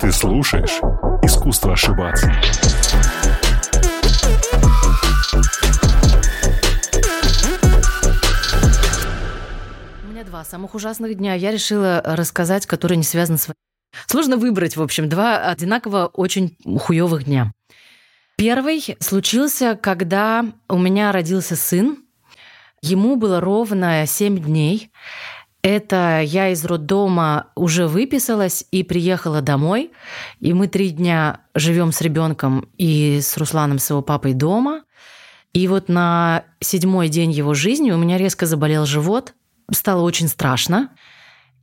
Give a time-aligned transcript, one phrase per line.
[0.00, 0.80] Ты слушаешь
[1.22, 2.26] «Искусство ошибаться».
[10.02, 11.34] У меня два самых ужасных дня.
[11.34, 13.48] Я решила рассказать, которые не связаны с...
[14.06, 17.52] Сложно выбрать, в общем, два одинаково очень хуевых дня.
[18.36, 21.98] Первый случился, когда у меня родился сын.
[22.82, 24.90] Ему было ровно 7 дней.
[25.62, 29.92] Это я из роддома уже выписалась и приехала домой.
[30.40, 34.82] И мы три дня живем с ребенком и с Русланом, с его папой дома.
[35.54, 39.32] И вот на седьмой день его жизни у меня резко заболел живот.
[39.70, 40.90] Стало очень страшно.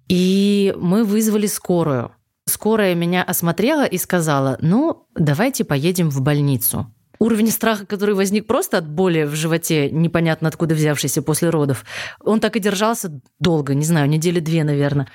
[0.07, 2.11] И мы вызвали скорую.
[2.45, 6.93] Скорая меня осмотрела и сказала, ну, давайте поедем в больницу.
[7.19, 11.85] Уровень страха, который возник просто от боли в животе, непонятно откуда взявшийся после родов,
[12.19, 15.07] он так и держался долго, не знаю, недели две, наверное.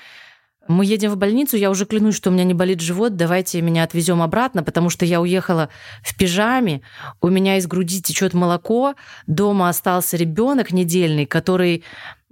[0.69, 3.85] Мы едем в больницу, я уже клянусь, что у меня не болит живот, давайте меня
[3.85, 5.69] отвезем обратно, потому что я уехала
[6.03, 6.83] в пижаме,
[7.21, 8.95] у меня из груди течет молоко,
[9.27, 11.85] дома остался ребенок недельный, который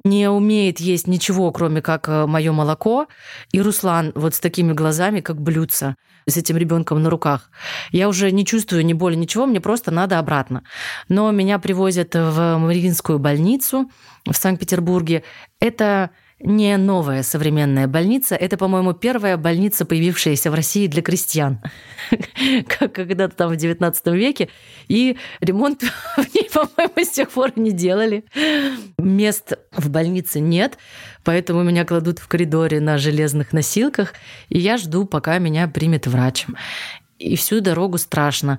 [0.05, 3.09] не умеет есть ничего, кроме как э, мое молоко,
[3.53, 5.97] и Руслан вот с такими глазами, как блюдца,
[6.27, 7.51] с этим ребенком на руках.
[7.91, 10.63] Я уже не чувствую ни боли, ничего, мне просто надо обратно.
[11.09, 13.91] Но меня привозят в Мариинскую больницу
[14.27, 15.25] в Санкт-Петербурге.
[15.59, 18.35] Это не новая современная больница.
[18.35, 21.61] Это, по-моему, первая больница, появившаяся в России для крестьян,
[22.69, 24.49] как когда-то там в XIX веке.
[24.89, 25.83] И ремонт
[26.17, 28.25] в ней, по-моему, с тех пор не делали.
[28.99, 30.79] Мест в больнице нет,
[31.23, 34.15] поэтому меня кладут в коридоре на железных носилках,
[34.49, 36.47] и я жду, пока меня примет врач.
[37.19, 38.59] И всю дорогу страшно.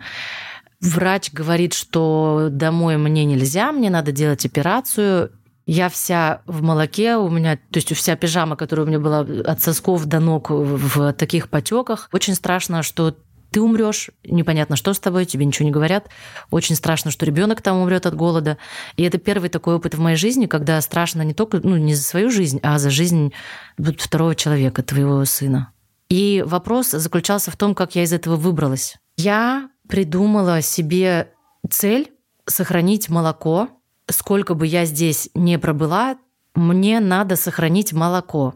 [0.81, 5.31] Врач говорит, что домой мне нельзя, мне надо делать операцию.
[5.65, 9.61] Я вся в молоке, у меня, то есть вся пижама, которая у меня была от
[9.61, 12.09] сосков до ног в таких потеках.
[12.13, 13.15] Очень страшно, что
[13.55, 16.09] ты умрешь, непонятно, что с тобой, тебе ничего не говорят.
[16.51, 18.57] Очень страшно, что ребенок там умрет от голода.
[18.97, 22.03] И это первый такой опыт в моей жизни, когда страшно не только, ну, не за
[22.03, 23.31] свою жизнь, а за жизнь
[23.77, 25.71] второго человека, твоего сына.
[26.09, 28.97] И вопрос заключался в том, как я из этого выбралась.
[29.17, 31.29] Я придумала себе
[31.69, 32.11] цель
[32.45, 33.69] сохранить молоко
[34.09, 36.17] сколько бы я здесь не пробыла,
[36.53, 38.55] мне надо сохранить молоко.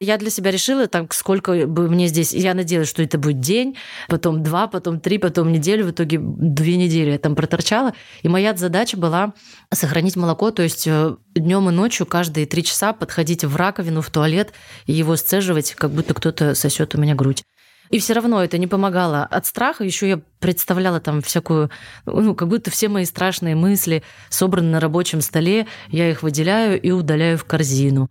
[0.00, 2.32] Я для себя решила, так сколько бы мне здесь...
[2.32, 3.76] Я надеялась, что это будет день,
[4.08, 5.86] потом два, потом три, потом неделю.
[5.86, 7.94] В итоге две недели я там проторчала.
[8.22, 9.34] И моя задача была
[9.72, 14.10] сохранить молоко, то есть э, днем и ночью каждые три часа подходить в раковину, в
[14.10, 14.52] туалет
[14.86, 17.42] и его сцеживать, как будто кто-то сосет у меня грудь.
[17.90, 19.84] И все равно это не помогало от страха.
[19.84, 21.70] Еще я представляла там всякую,
[22.06, 26.90] ну, как будто все мои страшные мысли собраны на рабочем столе, я их выделяю и
[26.90, 28.10] удаляю в корзину.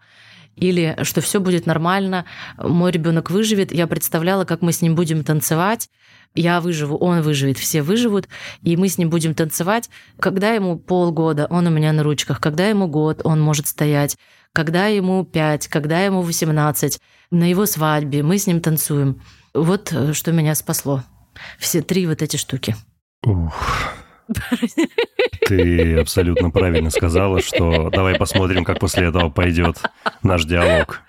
[0.56, 2.26] Или что все будет нормально,
[2.58, 3.72] мой ребенок выживет.
[3.72, 5.90] Я представляла, как мы с ним будем танцевать.
[6.34, 8.28] Я выживу, он выживет, все выживут,
[8.62, 9.90] и мы с ним будем танцевать.
[10.20, 12.40] Когда ему полгода, он у меня на ручках.
[12.40, 14.18] Когда ему год, он может стоять.
[14.54, 17.00] Когда ему пять, когда ему восемнадцать,
[17.30, 19.22] на его свадьбе мы с ним танцуем.
[19.58, 21.04] Вот э, что меня спасло.
[21.58, 22.76] Все три вот эти штуки.
[23.24, 23.54] Ух.
[25.48, 29.82] Ты абсолютно правильно сказала, что давай посмотрим, как после этого пойдет
[30.22, 31.02] наш диалог.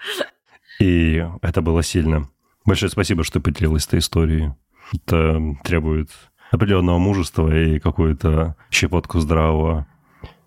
[0.81, 2.29] И это было сильно.
[2.65, 4.53] Большое спасибо, что поделилась этой историей.
[4.95, 6.11] Это требует
[6.51, 9.87] определенного мужества и какую-то щепотку здравого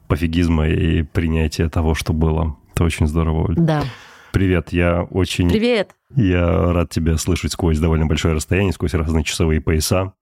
[0.08, 2.58] пофигизма и принятия того, что было.
[2.74, 3.56] Это очень здорово, Оль.
[3.58, 3.84] Да.
[4.32, 5.50] Привет, я очень...
[5.50, 5.92] Привет.
[6.16, 10.14] Я рад тебя слышать сквозь довольно большое расстояние, сквозь разные часовые пояса.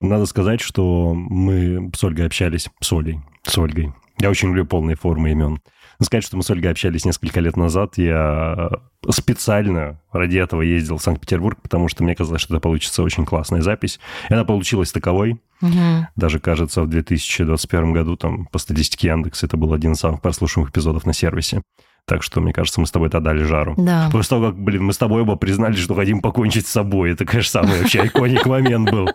[0.00, 3.94] Надо сказать, что мы с Ольгой общались, с Олей, с Ольгой.
[4.18, 5.60] Я очень люблю полные формы имен.
[5.98, 7.96] Надо сказать, что мы с Ольгой общались несколько лет назад.
[7.96, 8.70] Я
[9.08, 13.62] специально ради этого ездил в Санкт-Петербург, потому что мне казалось, что это получится очень классная
[13.62, 14.00] запись.
[14.28, 15.40] И она получилась таковой.
[15.62, 16.08] Угу.
[16.16, 20.72] Даже, кажется, в 2021 году, там, по статистике Яндекс, это был один из самых прослушиваемых
[20.72, 21.62] эпизодов на сервисе.
[22.06, 23.74] Так что, мне кажется, мы с тобой тогда дали жару.
[23.78, 24.10] Да.
[24.12, 27.12] После того, как, блин, мы с тобой оба признали, что хотим покончить с собой.
[27.12, 29.08] Это, конечно, самый вообще иконик момент был.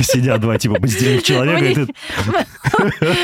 [0.00, 1.86] Сидят два типа позитивных человека.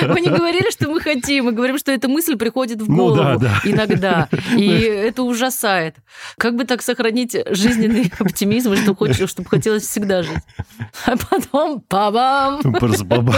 [0.09, 3.49] Мы не говорили, что мы хотим, мы говорим, что эта мысль приходит в голову ну
[3.65, 4.29] иногда.
[4.57, 5.97] И это ужасает.
[6.37, 10.39] Как бы так сохранить жизненный оптимизм, что хочешь, чтобы хотелось всегда жить.
[11.07, 12.61] А потом бабам!
[12.63, 13.37] Просто бабам.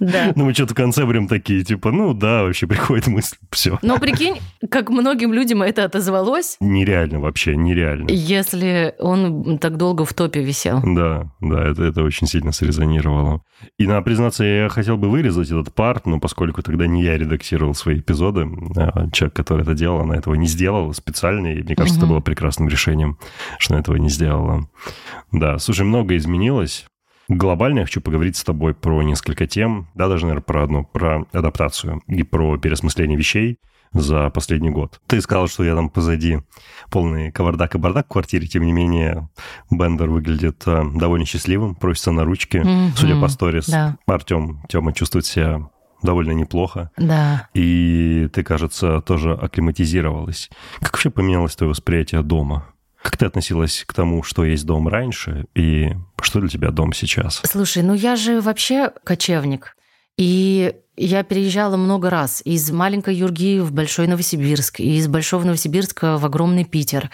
[0.00, 0.32] Да.
[0.34, 3.78] Ну, мы что-то в конце прям такие, типа, ну да, вообще приходит мысль, все.
[3.82, 4.38] Но прикинь,
[4.70, 6.56] как многим людям это отозвалось.
[6.60, 8.10] Нереально вообще, нереально.
[8.10, 10.80] Если он так долго в топе висел.
[10.84, 13.42] Да, да, это, это очень очень сильно срезонировало.
[13.78, 17.74] И, надо признаться, я хотел бы вырезать этот парт, но поскольку тогда не я редактировал
[17.74, 21.98] свои эпизоды, а человек, который это делал, она этого не сделала специально, и мне кажется,
[21.98, 22.06] угу.
[22.06, 23.18] это было прекрасным решением,
[23.58, 24.68] что она этого не сделала.
[25.32, 26.86] Да, слушай, много изменилось.
[27.28, 31.26] Глобально я хочу поговорить с тобой про несколько тем, да, даже, наверное, про одну, про
[31.32, 33.58] адаптацию и про переосмысление вещей
[33.92, 35.00] за последний год.
[35.06, 36.40] Ты сказал, что я там позади
[36.90, 39.28] полный кавардак и бардак в квартире, тем не менее
[39.70, 42.90] Бендер выглядит э, довольно счастливым, просится на ручки, mm-hmm.
[42.96, 43.66] судя по сторис.
[43.66, 43.96] Да.
[44.06, 45.68] Артем, Тёма чувствует себя
[46.02, 46.90] довольно неплохо.
[46.96, 47.48] Да.
[47.54, 50.50] И ты, кажется, тоже акклиматизировалась.
[50.80, 52.66] Как вообще поменялось твое восприятие дома?
[53.02, 57.40] Как ты относилась к тому, что есть дом раньше, и что для тебя дом сейчас?
[57.44, 59.76] Слушай, ну я же вообще кочевник.
[60.18, 66.16] И я переезжала много раз из маленькой Юрги в Большой Новосибирск, и из Большого Новосибирска
[66.16, 67.10] в огромный Питер.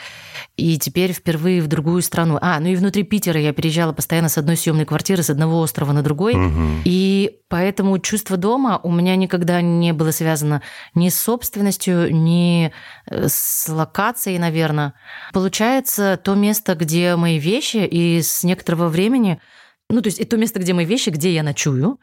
[0.56, 2.38] И теперь впервые в другую страну.
[2.40, 5.90] А, ну и внутри Питера я переезжала постоянно с одной съемной квартиры, с одного острова
[5.92, 6.34] на другой.
[6.34, 6.82] Угу.
[6.84, 10.62] И поэтому чувство дома у меня никогда не было связано
[10.94, 12.72] ни с собственностью, ни
[13.06, 14.94] э, с локацией, наверное.
[15.32, 19.40] Получается, то место, где мои вещи, и с некоторого времени,
[19.90, 21.98] ну то есть и то место, где мои вещи, где я ночую,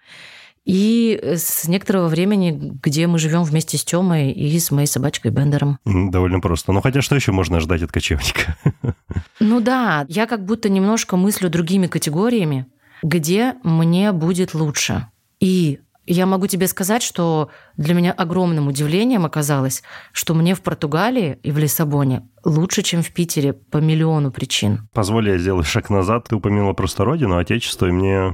[0.65, 2.51] и с некоторого времени,
[2.83, 5.79] где мы живем вместе с Тёмой и с моей собачкой Бендером.
[5.85, 6.71] Довольно просто.
[6.71, 8.57] Ну, хотя что еще можно ждать от кочевника?
[9.41, 12.67] Ну да, я как будто немножко мыслю другими категориями,
[13.01, 15.07] где мне будет лучше.
[15.39, 21.39] И я могу тебе сказать, что для меня огромным удивлением оказалось, что мне в Португалии
[21.44, 24.89] и в Лиссабоне лучше, чем в Питере по миллиону причин.
[24.91, 26.27] Позволь, я сделаю шаг назад.
[26.27, 28.33] Ты упомянула просто родину, отечество, и мне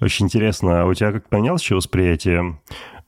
[0.00, 2.58] очень интересно, а у тебя как поменялось еще восприятие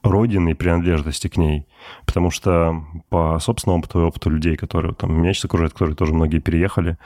[0.03, 1.67] родины и принадлежности к ней?
[2.07, 6.13] Потому что по собственному опыту и опыту людей, которые там меня сейчас окружают, которые тоже
[6.13, 6.99] многие переехали,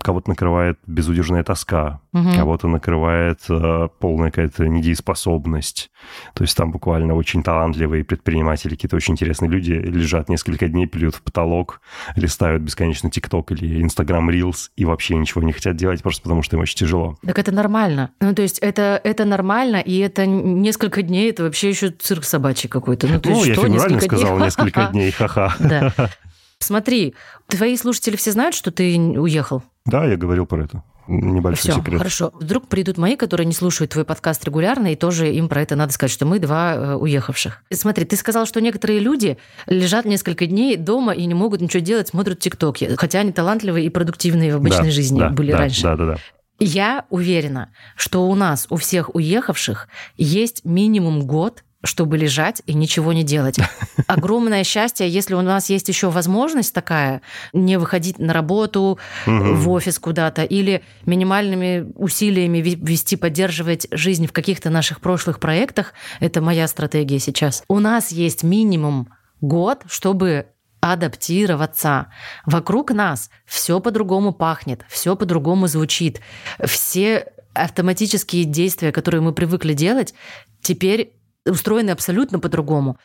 [0.00, 2.28] кого-то накрывает безудержная тоска, угу.
[2.34, 5.90] кого-то накрывает э, полная какая-то недееспособность.
[6.34, 11.14] То есть там буквально очень талантливые предприниматели, какие-то очень интересные люди лежат несколько дней, плюют
[11.14, 11.80] в потолок,
[12.16, 16.56] листают бесконечно ТикТок или Инстаграм Reels и вообще ничего не хотят делать просто потому, что
[16.56, 17.16] им очень тяжело.
[17.24, 18.10] Так это нормально.
[18.20, 22.68] Ну, то есть это, это нормально, и это несколько дней, это вообще еще цирк собачий
[22.68, 23.06] какой-то.
[23.06, 25.54] Ну, то ну есть, я что, фигурально сказал несколько дней, ха-ха.
[25.58, 25.92] Да.
[26.58, 27.14] Смотри,
[27.48, 29.62] твои слушатели все знают, что ты уехал?
[29.84, 31.98] Да, я говорил про это небольшой Всё, секрет.
[31.98, 32.32] Хорошо.
[32.34, 35.92] Вдруг придут мои, которые не слушают твой подкаст регулярно, и тоже им про это надо
[35.92, 37.62] сказать, что мы два э, уехавших.
[37.72, 42.08] Смотри, ты сказал, что некоторые люди лежат несколько дней дома и не могут ничего делать,
[42.08, 45.82] смотрят ТикТоки, хотя они талантливые и продуктивные в обычной да, жизни да, были да, раньше.
[45.82, 46.16] Да, да, да.
[46.58, 53.12] Я уверена, что у нас, у всех уехавших, есть минимум год чтобы лежать и ничего
[53.12, 53.58] не делать.
[54.06, 57.22] Огромное счастье, если у нас есть еще возможность такая,
[57.52, 64.70] не выходить на работу, в офис куда-то, или минимальными усилиями вести, поддерживать жизнь в каких-то
[64.70, 65.94] наших прошлых проектах.
[66.20, 67.62] Это моя стратегия сейчас.
[67.68, 69.08] У нас есть минимум
[69.40, 70.46] год, чтобы
[70.80, 72.08] адаптироваться.
[72.44, 76.20] Вокруг нас все по-другому пахнет, все по-другому звучит.
[76.64, 80.14] Все автоматические действия, которые мы привыкли делать,
[80.60, 81.12] теперь
[81.46, 82.98] устроены абсолютно по-другому.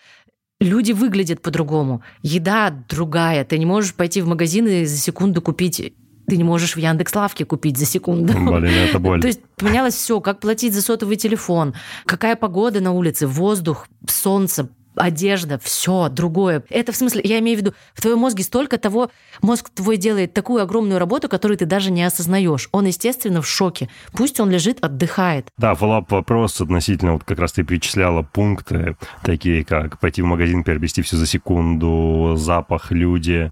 [0.60, 2.04] Люди выглядят по-другому.
[2.22, 3.46] Еда другая.
[3.46, 5.94] Ты не можешь пойти в магазин и за секунду купить
[6.28, 8.32] ты не можешь в Яндекс Лавке купить за секунду.
[8.32, 9.20] Блин, это боль.
[9.20, 11.74] То есть поменялось все, как платить за сотовый телефон,
[12.06, 16.64] какая погода на улице, воздух, солнце, одежда, все другое.
[16.70, 20.34] Это в смысле, я имею в виду, в твоем мозге столько того, мозг твой делает
[20.34, 22.70] такую огромную работу, которую ты даже не осознаешь.
[22.72, 23.90] Он, естественно, в шоке.
[24.14, 25.48] Пусть он лежит, отдыхает.
[25.58, 30.64] Да, фоллап вопрос относительно, вот как раз ты перечисляла пункты, такие как пойти в магазин,
[30.64, 33.52] приобрести все за секунду, запах, люди.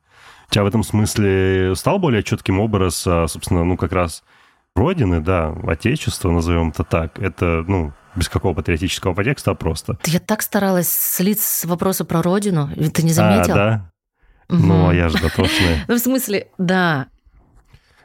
[0.50, 4.24] У тебя в этом смысле стал более четким образ, а, собственно, ну как раз
[4.80, 7.20] родины, да, отечества, назовем это так.
[7.20, 9.98] Это, ну, без какого патриотического подтекста, а просто.
[10.06, 13.54] Я так старалась слить с вопроса про родину, ты не заметил?
[13.54, 13.92] А, да?
[14.50, 14.58] Угу.
[14.66, 15.86] Ну, а я же дотошная.
[15.88, 17.08] Ну, в смысле, да.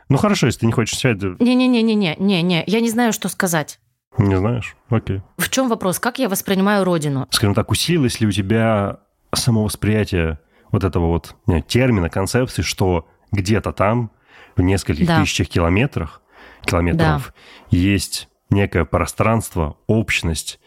[0.08, 1.40] Ну, хорошо, если ты не хочешь связать...
[1.40, 3.80] Не-не-не-не-не, не-не, я не знаю, что сказать.
[4.18, 4.76] Не знаешь?
[4.90, 5.22] Окей.
[5.38, 5.98] В чем вопрос?
[5.98, 7.26] Как я воспринимаю родину?
[7.30, 8.98] Скажем так, усилилось ли у тебя
[9.32, 10.38] само восприятие
[10.70, 14.10] вот этого вот не, термина, концепции, что где-то там,
[14.56, 15.20] в нескольких да.
[15.20, 16.20] тысячах километрах,
[16.64, 17.76] километров, да.
[17.76, 20.60] есть некое пространство, общность,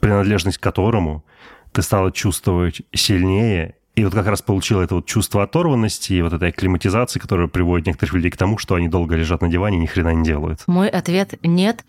[0.00, 1.24] принадлежность к которому
[1.72, 6.32] ты стала чувствовать сильнее, и вот как раз получила это вот чувство оторванности и вот
[6.32, 9.80] этой акклиматизации, которая приводит некоторых людей к тому, что они долго лежат на диване и
[9.80, 10.62] ни хрена не делают.
[10.66, 11.84] Мой ответ– нет,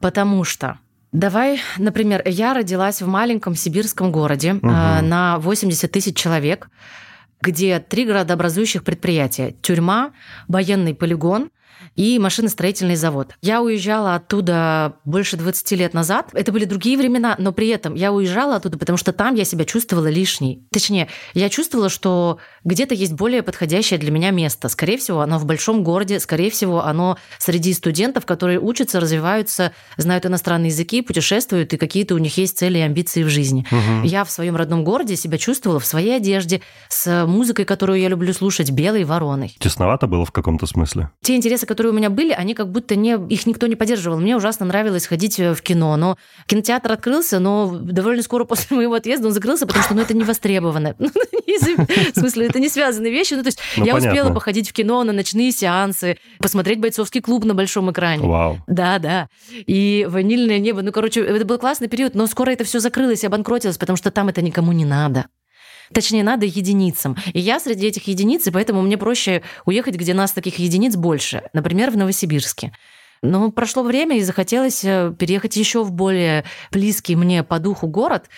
[0.00, 0.78] потому что
[1.12, 4.68] Давай, например, я родилась в маленьком сибирском городе угу.
[4.68, 6.68] на 80 тысяч человек.
[7.42, 9.56] где три градообразующих предприятия.
[9.62, 10.12] Тюрьма,
[10.46, 11.50] военный полигон
[11.96, 13.34] и машиностроительный завод.
[13.42, 16.30] Я уезжала оттуда больше 20 лет назад.
[16.32, 19.64] Это были другие времена, но при этом я уезжала оттуда, потому что там я себя
[19.64, 20.66] чувствовала лишней.
[20.72, 24.68] Точнее, я чувствовала, что где-то есть более подходящее для меня место.
[24.68, 30.26] Скорее всего, оно в большом городе, скорее всего, оно среди студентов, которые учатся, развиваются, знают
[30.26, 33.66] иностранные языки, путешествуют, и какие-то у них есть цели и амбиции в жизни.
[33.70, 34.06] Угу.
[34.06, 38.32] Я в своем родном городе себя чувствовала в своей одежде, с музыкой, которую я люблю
[38.32, 39.56] слушать, белой вороной.
[39.58, 41.10] Тесновато было в каком-то смысле?
[41.22, 44.18] Те интересы, которые у меня были, они как будто не, их никто не поддерживал.
[44.18, 49.28] Мне ужасно нравилось ходить в кино, но кинотеатр открылся, но довольно скоро после моего отъезда
[49.28, 50.96] он закрылся, потому что ну, это не востребовано.
[50.98, 53.34] В смысле, это не связанные вещи.
[53.34, 57.44] Ну, то есть ну, я успела походить в кино на ночные сеансы, посмотреть бойцовский клуб
[57.44, 58.26] на большом экране.
[58.26, 58.58] Вау.
[58.66, 59.28] Да, да.
[59.52, 60.82] И ванильное небо.
[60.82, 64.10] Ну, короче, это был классный период, но скоро это все закрылось и обанкротилось, потому что
[64.10, 65.26] там это никому не надо.
[65.92, 67.16] Точнее, надо единицам.
[67.32, 71.42] И я среди этих единиц, и поэтому мне проще уехать, где нас таких единиц больше.
[71.52, 72.72] Например, в Новосибирске.
[73.22, 78.30] Но прошло время, и захотелось э, переехать еще в более близкий мне по духу город,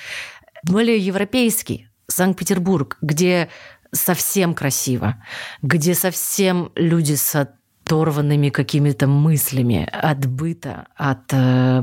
[0.64, 3.49] более европейский, Санкт-Петербург, где
[3.92, 5.23] совсем красиво,
[5.62, 11.32] где совсем люди с оторванными какими-то мыслями от быта, от...
[11.32, 11.82] Э,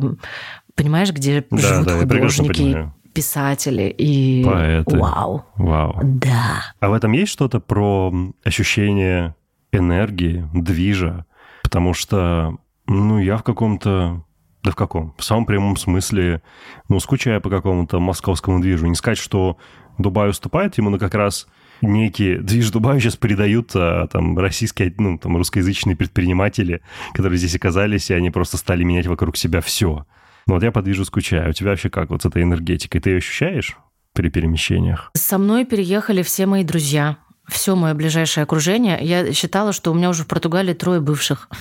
[0.75, 4.43] понимаешь, где да, живут да, художники, писатели и...
[4.43, 4.97] Поэты.
[4.97, 5.45] Вау.
[5.55, 5.99] Вау.
[6.03, 6.73] Да.
[6.79, 8.13] А в этом есть что-то про
[8.43, 9.35] ощущение
[9.71, 11.25] энергии, движа?
[11.63, 14.23] Потому что, ну, я в каком-то
[14.63, 15.13] да в каком?
[15.17, 16.41] В самом прямом смысле,
[16.89, 18.87] ну, скучая по какому-то московскому движу.
[18.87, 19.57] Не сказать, что
[19.97, 21.47] Дубай уступает ему, но как раз
[21.81, 26.81] некий движ Дубая сейчас придают а, там российские, ну, там русскоязычные предприниматели,
[27.13, 30.05] которые здесь оказались, и они просто стали менять вокруг себя все.
[30.49, 31.51] Ну вот я подвижу, скучаю.
[31.51, 32.99] У тебя вообще как вот с этой энергетикой?
[32.99, 33.77] Ты ее ощущаешь
[34.13, 35.11] при перемещениях?
[35.13, 38.99] Со мной переехали все мои друзья все мое ближайшее окружение.
[39.01, 41.49] Я считала, что у меня уже в Португалии трое бывших.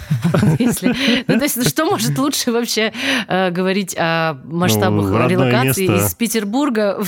[0.59, 2.93] Ну, то есть, что может лучше вообще
[3.27, 6.99] э, говорить о масштабах ну, релокации из Петербурга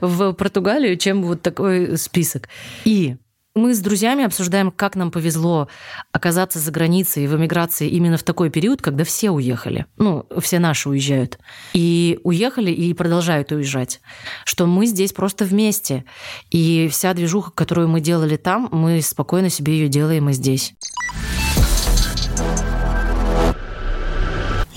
[0.00, 2.48] в Португалию, чем вот такой список.
[2.84, 3.16] И
[3.54, 5.68] мы с друзьями обсуждаем, как нам повезло
[6.12, 9.86] оказаться за границей в эмиграции именно в такой период, когда все уехали.
[9.96, 11.38] Ну, все наши уезжают.
[11.72, 14.00] И уехали и продолжают уезжать.
[14.44, 16.04] Что мы здесь просто вместе.
[16.50, 20.74] И вся движуха, которую мы делали там, мы спокойно себе ее делаем и здесь.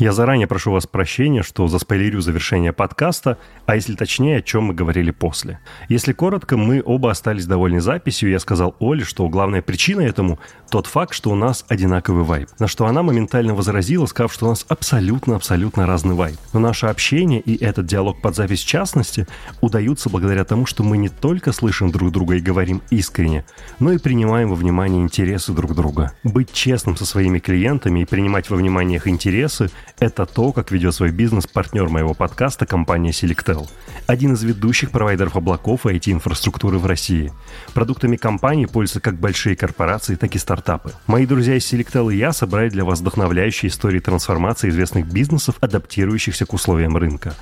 [0.04, 4.74] Я заранее прошу вас прощения, что заспойлерю завершение подкаста, а если точнее, о чем мы
[4.74, 5.62] говорили после.
[5.88, 10.88] Если коротко, мы оба остались довольны записью, я сказал Оле, что главная причина этому тот
[10.88, 12.50] факт, что у нас одинаковый вайб.
[12.60, 16.36] На что она моментально возразила, сказав, что у нас абсолютно-абсолютно разный вайб.
[16.52, 19.26] Но наше общение и этот диалог под запись в частности
[19.62, 23.46] удаются благодаря тому, что мы не только слышим друг друга и говорим искренне,
[23.80, 26.12] но и принимаем во внимание интересы друг друга.
[26.26, 29.70] Быть честным со своими клиентами и принимать во внимание их интересы–
[30.00, 33.70] это то, как ведет свой бизнес партнер моего подкаста компания Selectel.
[34.08, 37.32] Один из ведущих провайдеров облаков и IT-инфраструктуры в России.
[37.74, 40.92] Продуктами компании пользуются как большие корпорации, так и стартапы.
[41.08, 46.46] Мои друзья из Selectel и я собрали для вас вдохновляющие истории трансформации известных бизнесов, адаптирующихся
[46.46, 47.34] к условиям рынка.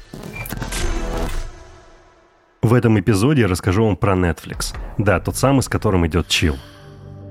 [2.61, 4.75] В этом эпизоде я расскажу вам про Netflix.
[4.99, 6.57] Да, тот самый, с которым идет чил.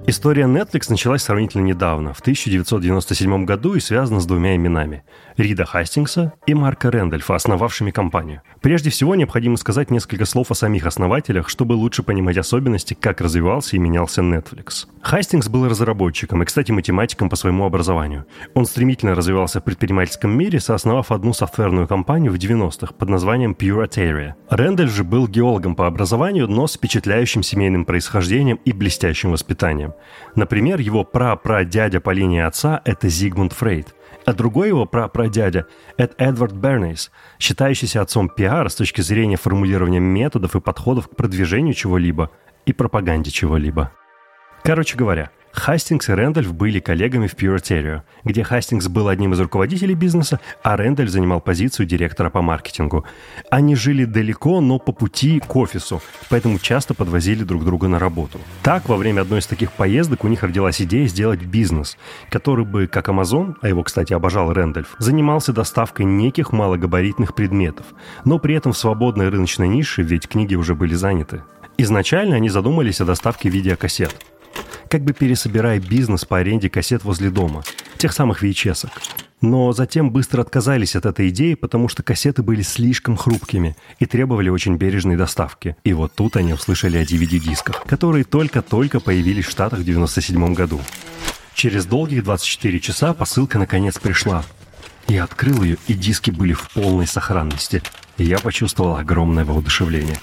[0.07, 5.04] История Netflix началась сравнительно недавно, в 1997 году и связана с двумя именами–
[5.37, 8.42] Рида Хастингса и Марка Рэндольфа, основавшими компанию.
[8.61, 13.76] Прежде всего, необходимо сказать несколько слов о самих основателях, чтобы лучше понимать особенности, как развивался
[13.76, 14.87] и менялся Netflix.
[15.02, 18.26] Хастингс был разработчиком и, кстати, математиком по своему образованию.
[18.54, 23.80] Он стремительно развивался в предпринимательском мире, соосновав одну софтверную компанию в 90-х под названием Pure
[23.80, 24.35] Purateria.
[24.49, 29.90] Рэндольф же был геологом по образованию, но с впечатляющим семейным происхождением и блестящим воспитанием.
[30.35, 33.95] Например, его пра-пра-дядя по линии отца– это Зигмунд Фрейд,
[34.25, 35.67] а другой его пра-прадядя–
[35.97, 41.75] это Эдвард Бернейс, считающийся отцом пиара с точки зрения формулирования методов и подходов к продвижению
[41.75, 42.31] чего-либо
[42.67, 43.93] и пропаганде чего-либо.
[44.63, 49.95] Короче говоря, Хастингс и Рэндальф были коллегами в Pure где Хастингс был одним из руководителей
[49.95, 53.04] бизнеса, а Рэндальф занимал позицию директора по маркетингу.
[53.50, 58.38] Они жили далеко, но по пути к офису, поэтому часто подвозили друг друга на работу.
[58.62, 61.97] Так, во время одной из таких поездок у них родилась идея сделать бизнес,
[62.30, 67.87] который бы, как Amazon, а его, кстати, обожал Рэндальф, занимался доставкой неких малогабаритных предметов,
[68.25, 71.42] но при этом в свободной рыночной нише, ведь книги уже были заняты.
[71.76, 74.14] Изначально они задумались о доставке видеокассет–
[74.88, 77.62] как бы пересобирая бизнес по аренде кассет возле дома,
[77.97, 78.90] тех самых VHS-ок.
[79.40, 84.50] Но затем быстро отказались от этой идеи, потому что кассеты были слишком хрупкими и требовали
[84.50, 85.76] очень бережной доставки.
[85.83, 90.80] И вот тут они услышали о DVD-дисках, которые только-только появились в Штатах в 1997 году.
[91.54, 94.45] Через долгих 24 часа посылка наконец пришла.
[95.09, 97.83] Я открыл ее, и диски были в полной сохранности.
[98.19, 100.19] И я почувствовал огромное воодушевление.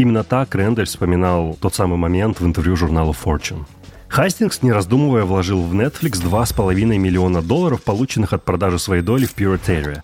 [0.00, 3.66] Именно так Рэндаль вспоминал тот самый момент в интервью журналу Fortune.
[4.08, 9.36] Хастингс, не раздумывая, вложил в Netflix 2,5 миллиона долларов, полученных от продажи своей доли в
[9.36, 10.02] Pirateria.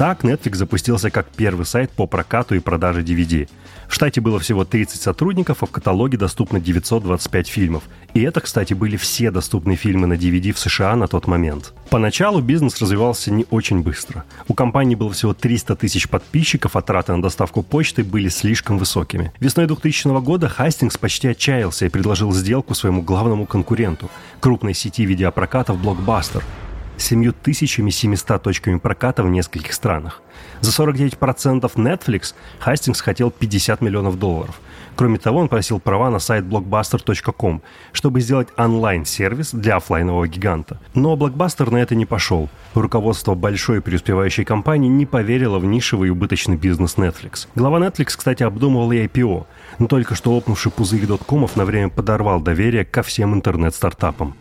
[0.00, 3.50] Так Netflix запустился как первый сайт по прокату и продаже DVD.
[3.86, 7.82] В штате было всего 30 сотрудников, а в каталоге доступно 925 фильмов.
[8.14, 11.74] И это, кстати, были все доступные фильмы на DVD в США на тот момент.
[11.90, 14.24] Поначалу бизнес развивался не очень быстро.
[14.48, 19.34] У компании было всего 300 тысяч подписчиков, а траты на доставку почты были слишком высокими.
[19.38, 25.76] Весной 2000 года Хастингс почти отчаялся и предложил сделку своему главному конкуренту– крупной сети видеопрокатов
[25.76, 26.42] Blockbuster–
[27.00, 30.22] 7700 точками проката в нескольких странах.
[30.60, 34.60] За 49% Netflix Хастингс хотел 50 миллионов долларов.
[34.96, 40.78] Кроме того, он просил права на сайт blockbuster.com, чтобы сделать онлайн-сервис для офлайнового гиганта.
[40.94, 42.50] Но Blockbuster на это не пошел.
[42.74, 47.48] Руководство большой преуспевающей компании не поверило в нишевый и убыточный бизнес Netflix.
[47.54, 49.46] Глава Netflix, кстати, обдумывал и IPO,
[49.78, 54.34] но только что лопнувший пузырь доткомов на время подорвал доверие ко всем интернет-стартапам.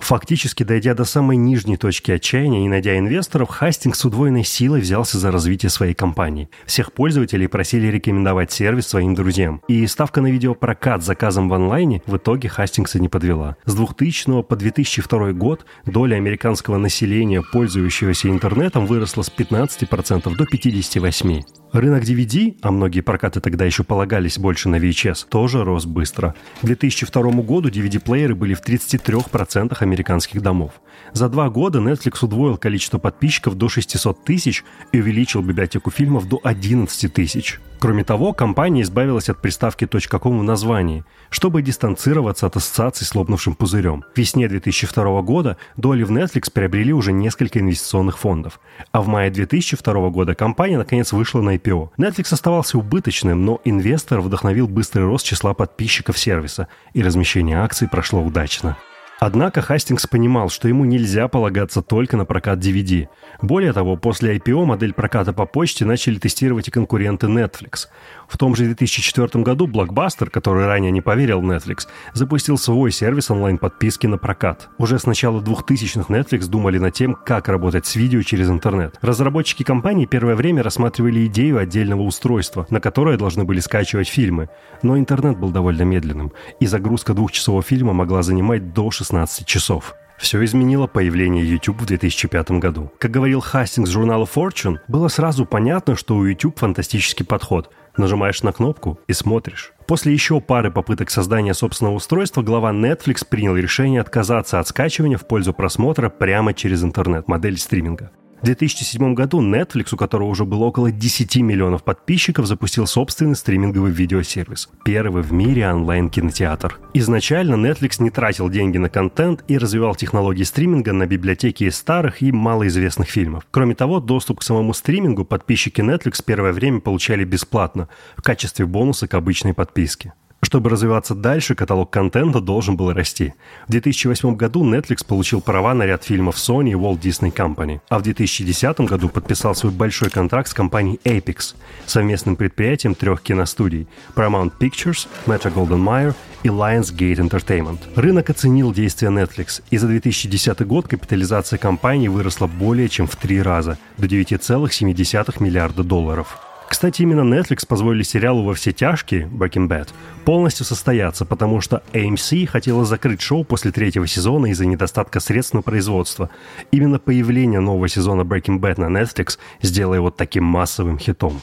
[0.00, 5.18] Фактически, дойдя до самой нижней точки отчаяния и найдя инвесторов, Хастинг с удвоенной силой взялся
[5.18, 6.48] за развитие своей компании.
[6.66, 9.62] Всех пользователей просили рекомендовать сервис своим друзьям.
[9.68, 13.56] И ставка на видеопрокат с заказом в онлайне в итоге Хастингса не подвела.
[13.66, 21.42] С 2000 по 2002 год доля американского населения, пользующегося интернетом, выросла с 15% до 58%.
[21.72, 26.34] Рынок DVD, а многие прокаты тогда еще полагались больше на VHS, тоже рос быстро.
[26.62, 30.80] К 2002 году DVD-плееры были в 33% американских домов.
[31.12, 36.40] За два года Netflix удвоил количество подписчиков до 600 тысяч и увеличил библиотеку фильмов до
[36.42, 37.60] 11 тысяч.
[37.80, 43.54] Кроме того, компания избавилась от приставки .com в названии, чтобы дистанцироваться от ассоциаций с лопнувшим
[43.54, 44.04] пузырем.
[44.14, 48.60] В весне 2002 года доли в Netflix приобрели уже несколько инвестиционных фондов.
[48.92, 51.88] А в мае 2002 года компания наконец вышла на IPO.
[51.96, 58.20] Netflix оставался убыточным, но инвестор вдохновил быстрый рост числа подписчиков сервиса, и размещение акций прошло
[58.20, 58.76] удачно.
[59.20, 63.06] Однако Хастингс понимал, что ему нельзя полагаться только на прокат DVD.
[63.42, 67.88] Более того, после IPO модель проката по почте начали тестировать и конкуренты Netflix.
[68.28, 74.06] В том же 2004 году Blockbuster, который ранее не поверил Netflix, запустил свой сервис онлайн-подписки
[74.06, 74.70] на прокат.
[74.78, 78.96] Уже с начала 2000-х Netflix думали над тем, как работать с видео через интернет.
[79.02, 84.48] Разработчики компании первое время рассматривали идею отдельного устройства, на которое должны были скачивать фильмы.
[84.82, 89.09] Но интернет был довольно медленным, и загрузка двухчасового фильма могла занимать до 16
[89.44, 89.94] часов.
[90.18, 92.92] Все изменило появление YouTube в 2005 году.
[92.98, 97.70] Как говорил Хастингс журнала Fortune, было сразу понятно, что у YouTube фантастический подход.
[97.96, 99.72] Нажимаешь на кнопку и смотришь.
[99.86, 105.26] После еще пары попыток создания собственного устройства, глава Netflix принял решение отказаться от скачивания в
[105.26, 108.10] пользу просмотра прямо через интернет, модель стриминга.
[108.40, 113.92] В 2007 году Netflix, у которого уже было около 10 миллионов подписчиков, запустил собственный стриминговый
[113.92, 114.70] видеосервис.
[114.82, 116.78] Первый в мире онлайн-кинотеатр.
[116.94, 122.22] Изначально Netflix не тратил деньги на контент и развивал технологии стриминга на библиотеки из старых
[122.22, 123.46] и малоизвестных фильмов.
[123.50, 129.06] Кроме того, доступ к самому стримингу подписчики Netflix первое время получали бесплатно в качестве бонуса
[129.06, 130.14] к обычной подписке.
[130.50, 133.34] Чтобы развиваться дальше, каталог контента должен был расти.
[133.68, 138.00] В 2008 году Netflix получил права на ряд фильмов Sony и Walt Disney Company, а
[138.00, 141.54] в 2010 году подписал свой большой контракт с компанией Apex,
[141.86, 143.86] совместным предприятием трех киностудий
[144.16, 147.78] Paramount Pictures, Metro Golden Mayer и Lionsgate Entertainment.
[147.94, 153.40] Рынок оценил действия Netflix, и за 2010 год капитализация компании выросла более чем в три
[153.40, 156.49] раза, до 9,7 миллиарда долларов.
[156.70, 159.88] Кстати, именно Netflix позволили сериалу «Во все тяжкие» Breaking Bad
[160.24, 165.62] полностью состояться, потому что AMC хотела закрыть шоу после третьего сезона из-за недостатка средств на
[165.62, 166.30] производство.
[166.70, 171.40] Именно появление нового сезона Breaking Bad на Netflix сделало его таким массовым хитом.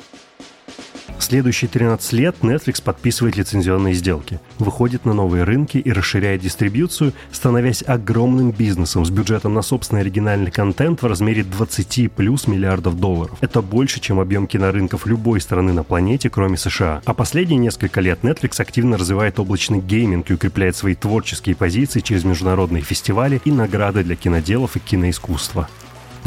[1.19, 7.83] Следующие 13 лет Netflix подписывает лицензионные сделки, выходит на новые рынки и расширяет дистрибьюцию, становясь
[7.85, 13.37] огромным бизнесом с бюджетом на собственный оригинальный контент в размере 20 плюс миллиардов долларов.
[13.41, 17.01] Это больше, чем объем кинорынков любой страны на планете, кроме США.
[17.05, 22.23] А последние несколько лет Netflix активно развивает облачный гейминг и укрепляет свои творческие позиции через
[22.23, 25.67] международные фестивали и награды для киноделов и киноискусства.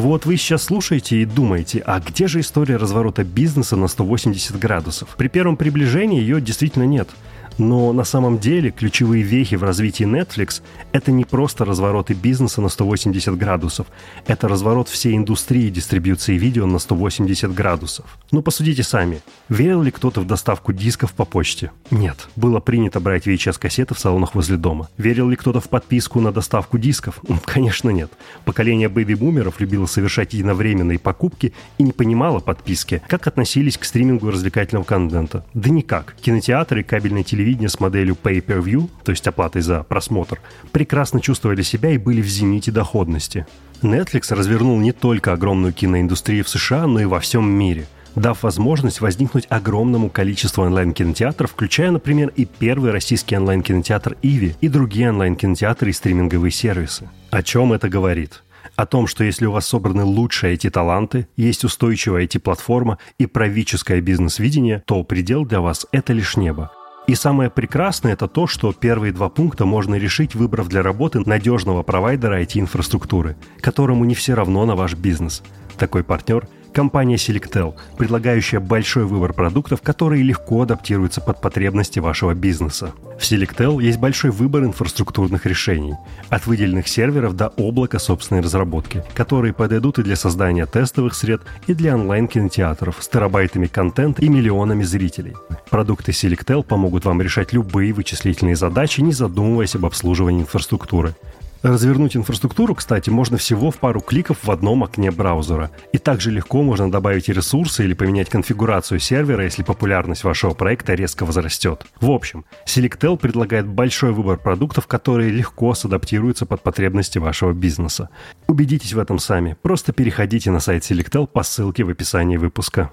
[0.01, 5.11] Вот вы сейчас слушаете и думаете, а где же история разворота бизнеса на 180 градусов?
[5.19, 7.11] При первом приближении ее действительно нет.
[7.59, 12.69] Но на самом деле ключевые вехи в развитии Netflix– это не просто развороты бизнеса на
[12.69, 13.87] 180 градусов,
[14.27, 18.19] это разворот всей индустрии дистрибьюции видео на 180 градусов.
[18.31, 19.21] Ну, посудите сами.
[19.49, 21.71] Верил ли кто-то в доставку дисков по почте?
[21.91, 22.29] Нет.
[22.37, 24.89] Было принято брать VHS-кассеты в салонах возле дома.
[24.97, 27.21] Верил ли кто-то в подписку на доставку дисков?
[27.45, 28.11] Конечно, нет.
[28.45, 33.03] Поколение бэби-бумеров любило совершать единовременные покупки и не понимало подписки.
[33.09, 35.45] Как относились к стримингу развлекательного контента?
[35.53, 36.15] Да никак.
[36.23, 40.41] Кинотеатры и кабельное телевидение телевидения с моделью pay-per-view, то есть оплатой за просмотр,
[40.73, 43.47] прекрасно чувствовали себя и были в зените доходности.
[43.83, 49.01] Netflix развернул не только огромную киноиндустрию в США, но и во всем мире– дав возможность
[49.01, 55.93] возникнуть огромному количеству онлайн-кинотеатров, включая, например, и первый российский онлайн-кинотеатр «Иви» и другие онлайн-кинотеатры и
[55.93, 57.09] стриминговые сервисы.
[57.31, 58.43] О чем это говорит?
[58.77, 64.01] О том, что если у вас собраны лучшие эти таланты, есть устойчивая IT-платформа и правительское
[64.01, 66.73] бизнес-видение, то предел для вас– это лишь небо.
[67.11, 71.83] И самое прекрасное это то, что первые два пункта можно решить, выбрав для работы надежного
[71.83, 75.43] провайдера IT-инфраструктуры, которому не все равно на ваш бизнес.
[75.77, 82.93] Такой партнер– Компания Selectel, предлагающая большой выбор продуктов, которые легко адаптируются под потребности вашего бизнеса.
[83.19, 85.95] В Selectel есть большой выбор инфраструктурных решений,
[86.29, 91.75] от выделенных серверов до облака собственной разработки, которые подойдут и для создания тестовых сред, и
[91.75, 95.35] для онлайн-кинотеатров с терабайтами контента и миллионами зрителей.
[95.71, 101.15] Продукты Selectel помогут вам решать любые вычислительные задачи, не задумываясь об обслуживании инфраструктуры.
[101.63, 105.71] Развернуть инфраструктуру, кстати, можно всего в пару кликов в одном окне браузера.
[105.93, 111.27] И также легко можно добавить ресурсы или поменять конфигурацию сервера, если популярность вашего проекта резко
[111.27, 111.85] возрастет.
[112.01, 118.09] В общем, Selectel предлагает большой выбор продуктов, которые легко садаптируются под потребности вашего бизнеса.
[118.47, 119.57] Убедитесь в этом сами.
[119.61, 122.91] Просто переходите на сайт Selectel по ссылке в описании выпуска.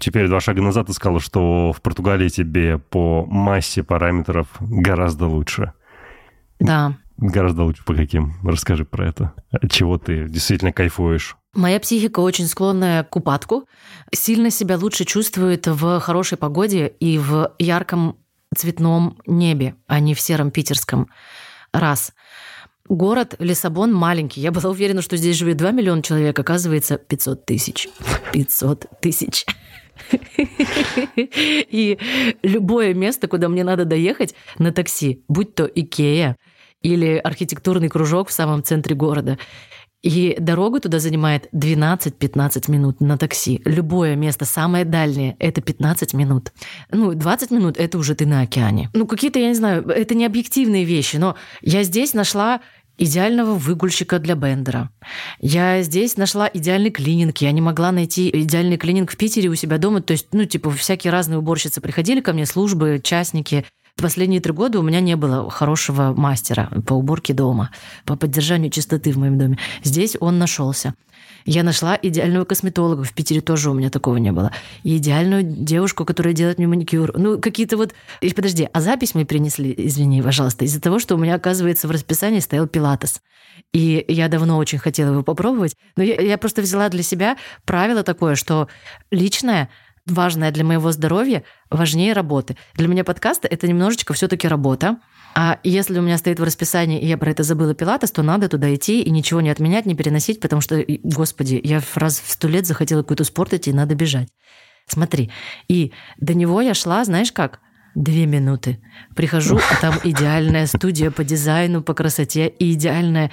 [0.00, 5.72] Теперь два шага назад ты сказал, что в Португалии тебе по массе параметров гораздо лучше.
[6.60, 6.96] Да.
[7.16, 8.34] Гораздо лучше по каким?
[8.44, 9.32] Расскажи про это.
[9.50, 11.36] От чего ты действительно кайфуешь?
[11.54, 13.64] Моя психика очень склонная к упадку.
[14.14, 18.16] Сильно себя лучше чувствует в хорошей погоде и в ярком
[18.56, 21.08] цветном небе, а не в сером питерском.
[21.72, 22.12] Раз.
[22.88, 24.40] Город Лиссабон маленький.
[24.40, 26.38] Я была уверена, что здесь живет 2 миллиона человек.
[26.38, 27.88] Оказывается, 500 тысяч.
[28.32, 29.44] 500 тысяч.
[31.16, 31.98] И
[32.42, 36.36] любое место, куда мне надо доехать на такси, будь то Икея
[36.82, 39.38] или архитектурный кружок в самом центре города,
[40.02, 43.60] и дорога туда занимает 12-15 минут на такси.
[43.64, 46.52] Любое место, самое дальнее, это 15 минут.
[46.92, 48.90] Ну, 20 минут— это уже ты на океане.
[48.92, 52.60] Ну, какие-то, я не знаю, это не объективные вещи, но я здесь нашла
[52.98, 54.90] идеального выгульщика для Бендера.
[55.40, 57.38] Я здесь нашла идеальный клининг.
[57.38, 60.02] Я не могла найти идеальный клининг в Питере у себя дома.
[60.02, 63.64] То есть, ну, типа, всякие разные уборщицы приходили ко мне, службы, частники.
[63.96, 67.70] Последние три года у меня не было хорошего мастера по уборке дома,
[68.04, 69.58] по поддержанию чистоты в моем доме.
[69.82, 70.94] Здесь он нашелся.
[71.44, 73.04] Я нашла идеального косметолога.
[73.04, 74.52] В Питере тоже у меня такого не было.
[74.82, 77.16] И идеальную девушку, которая делает мне маникюр.
[77.16, 77.94] Ну, какие-то вот...
[78.20, 81.90] И подожди, а запись мы принесли, извини, пожалуйста, из-за того, что у меня, оказывается, в
[81.90, 83.22] расписании стоял пилатес.
[83.72, 85.76] И я давно очень хотела его попробовать.
[85.96, 88.68] Но я, я просто взяла для себя правило такое, что
[89.10, 89.68] личное
[90.06, 92.56] важное для моего здоровья важнее работы.
[92.74, 94.98] Для меня подкасты— это немножечко все таки работа.
[95.34, 98.48] А если у меня стоит в расписании, и я про это забыла пилатес, то надо
[98.48, 102.48] туда идти и ничего не отменять, не переносить, потому что, господи, я раз в сто
[102.48, 104.28] лет захотела какой-то спорт идти, и надо бежать.
[104.86, 105.30] Смотри.
[105.68, 107.60] И до него я шла, знаешь как?
[107.94, 108.80] Две минуты.
[109.14, 113.30] Прихожу, а там идеальная студия по дизайну, по красоте и идеальная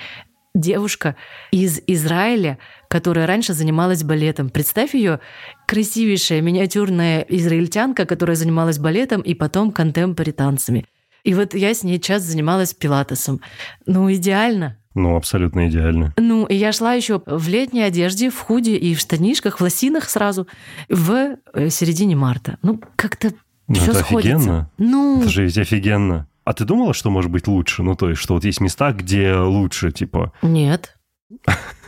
[0.53, 1.15] девушка
[1.51, 4.49] из Израиля, которая раньше занималась балетом.
[4.49, 5.19] Представь ее
[5.67, 10.85] красивейшая миниатюрная израильтянка, которая занималась балетом и потом контемпори танцами.
[11.25, 13.41] И вот я с ней час занималась пилатесом.
[13.87, 14.77] Ну, идеально.
[14.93, 16.13] Ну, абсолютно идеально.
[16.17, 20.07] Ну, и я шла еще в летней одежде, в худе и в штанишках, в лосинах
[20.07, 20.47] сразу
[20.87, 22.59] в э, середине марта.
[22.61, 23.33] Ну, как-то
[23.67, 24.35] ну, все это сходится.
[24.35, 24.71] офигенно.
[24.77, 26.27] Ну, это же ведь офигенно.
[26.43, 27.81] А ты думала, что может быть лучше?
[27.81, 30.31] Ну, то есть, что вот есть места, где лучше, типа...
[30.43, 30.94] Нет.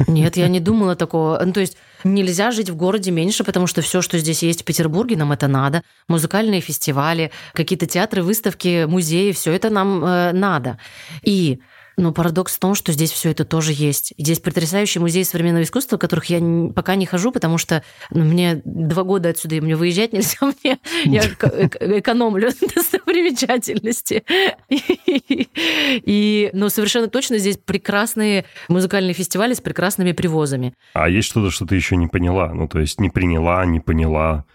[0.08, 1.42] Нет, я не думала такого.
[1.44, 4.66] Ну, то есть нельзя жить в городе меньше, потому что все, что здесь есть в
[4.66, 5.84] Петербурге, нам это надо.
[6.08, 10.80] Музыкальные фестивали, какие-то театры, выставки, музеи, все это нам э, надо.
[11.24, 11.60] И
[11.98, 14.14] но парадокс в том, что здесь все это тоже есть.
[14.18, 16.40] Здесь потрясающий музей современного искусства, в которых я
[16.74, 20.80] пока не хожу, потому что ну, мне два года отсюда, и мне выезжать нельзя, мне,
[21.06, 24.24] я экономлю достопримечательности.
[24.70, 30.74] И, но совершенно точно здесь прекрасные музыкальные фестивали с прекрасными привозами.
[30.94, 32.54] А есть что-то, что ты еще не поняла?
[32.54, 34.46] Ну, то есть не приняла, не поняла?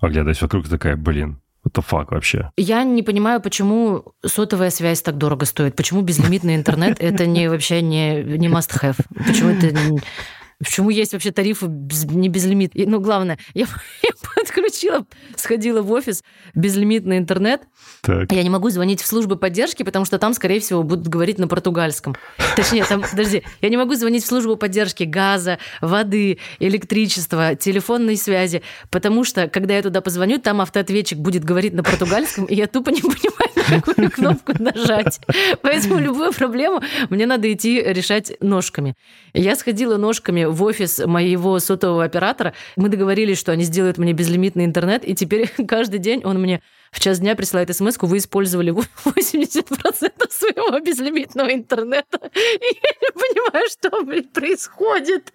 [0.00, 2.50] оглядываясь вокруг, такая, блин, The fuck вообще?
[2.56, 5.76] Я не понимаю, почему сотовая связь так дорого стоит.
[5.76, 8.96] Почему безлимитный интернет это не вообще не, не must have?
[9.26, 10.00] Почему это
[10.58, 12.76] Почему есть вообще тарифы без, не безлимит?
[12.76, 13.66] И, ну, главное, я,
[14.02, 14.10] я
[14.80, 16.22] подключила, сходила в офис,
[16.54, 17.62] безлимитный интернет.
[18.02, 18.32] Так.
[18.32, 21.48] Я не могу звонить в службы поддержки, потому что там, скорее всего, будут говорить на
[21.48, 22.16] португальском.
[22.56, 28.62] Точнее, там, подожди, я не могу звонить в службу поддержки газа, воды, электричества, телефонной связи,
[28.90, 32.90] потому что, когда я туда позвоню, там автоответчик будет говорить на португальском, и я тупо
[32.90, 35.20] не понимаю, на какую кнопку нажать.
[35.62, 38.94] Поэтому любую проблему мне надо идти решать ножками.
[39.32, 42.54] Я сходила ножками в офис моего сотового оператора.
[42.76, 46.98] Мы договорились, что они сделают мне безлимитный интернет, и теперь каждый день он мне в
[46.98, 48.72] час дня присылает смс вы использовали
[49.04, 52.18] 80% своего безлимитного интернета.
[52.34, 55.32] И я не понимаю, что блин, происходит.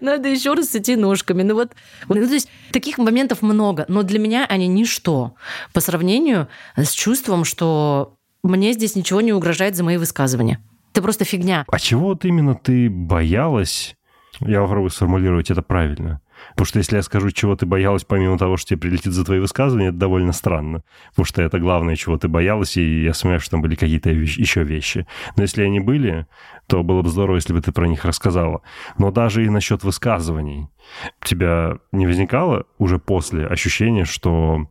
[0.00, 1.42] Надо еще раз идти ножками.
[1.42, 1.72] Ну вот,
[2.08, 5.34] ну, то есть таких моментов много, но для меня они ничто
[5.72, 10.60] по сравнению с чувством, что мне здесь ничего не угрожает за мои высказывания.
[10.92, 11.64] Это просто фигня.
[11.68, 13.96] А чего вот именно ты боялась
[14.40, 16.20] я попробую сформулировать это правильно.
[16.54, 19.40] Потому что если я скажу, чего ты боялась, помимо того, что тебе прилетит за твои
[19.40, 20.82] высказывания, это довольно странно.
[21.10, 24.62] Потому что это главное, чего ты боялась, и я сомневаюсь, что там были какие-то еще
[24.62, 25.06] вещи.
[25.36, 26.26] Но если они были,
[26.66, 28.62] то было бы здорово, если бы ты про них рассказала.
[28.98, 30.68] Но даже и насчет высказываний.
[31.22, 34.68] Тебя не возникало уже после ощущения, что,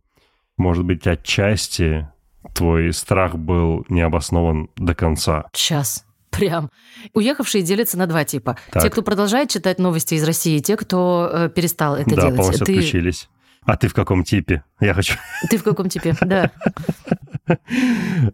[0.56, 2.08] может быть, отчасти
[2.54, 5.44] твой страх был не обоснован до конца?
[5.52, 6.03] Сейчас.
[6.36, 6.70] Прям.
[7.12, 8.56] Уехавшие делятся на два типа.
[8.70, 8.82] Так.
[8.82, 12.36] Те, кто продолжает читать новости из России, и те, кто э, перестал это да, делать.
[12.36, 12.72] полностью Ты...
[12.72, 13.28] отключились.
[13.62, 14.62] А ты в каком типе?
[14.84, 15.14] Я хочу...
[15.48, 16.14] Ты в каком типе?
[16.20, 16.50] Да.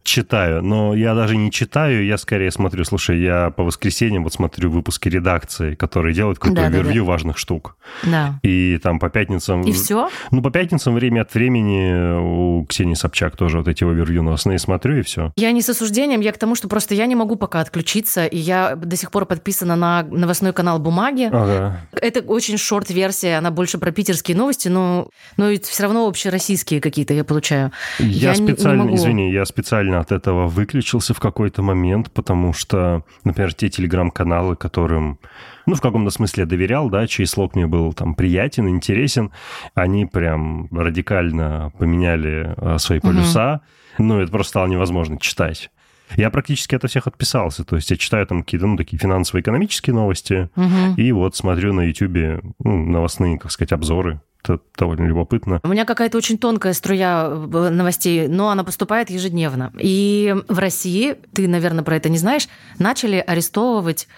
[0.04, 4.70] Читаю, но я даже не читаю, я скорее смотрю, слушай, я по воскресеньям вот смотрю
[4.70, 7.12] выпуски редакции, которые делают какое-то да, овервью да, да.
[7.12, 7.76] важных штук.
[8.04, 8.38] Да.
[8.42, 9.62] И там по пятницам...
[9.62, 10.08] И все?
[10.30, 14.98] Ну, по пятницам время от времени у Ксении Собчак тоже вот эти овервью новостные смотрю,
[14.98, 15.32] и все.
[15.36, 18.36] Я не с осуждением, я к тому, что просто я не могу пока отключиться, и
[18.36, 21.28] я до сих пор подписана на новостной канал «Бумаги».
[21.32, 21.80] Ага.
[21.92, 26.06] Это очень шорт-версия, она больше про питерские новости, но, но все равно
[26.40, 27.70] общероссийские какие-то я получаю.
[27.98, 32.52] Я, я специально, не, не извини, я специально от этого выключился в какой-то момент, потому
[32.52, 35.18] что, например, те телеграм-каналы, которым,
[35.66, 39.30] ну, в каком-то смысле доверял, да, чей слог мне был там приятен, интересен,
[39.74, 43.60] они прям радикально поменяли а, свои полюса.
[43.98, 44.04] Угу.
[44.06, 45.70] Ну, это просто стало невозможно читать.
[46.16, 47.64] Я практически от всех отписался.
[47.64, 50.94] То есть я читаю там какие-то, ну, такие финансово-экономические новости, угу.
[50.96, 55.60] и вот смотрю на YouTube ну, новостные, как сказать, обзоры это довольно любопытно.
[55.62, 59.72] У меня какая-то очень тонкая струя э, новостей, но она поступает ежедневно.
[59.78, 62.48] И в России, ты, наверное, про это не знаешь,
[62.78, 64.08] начали арестовывать...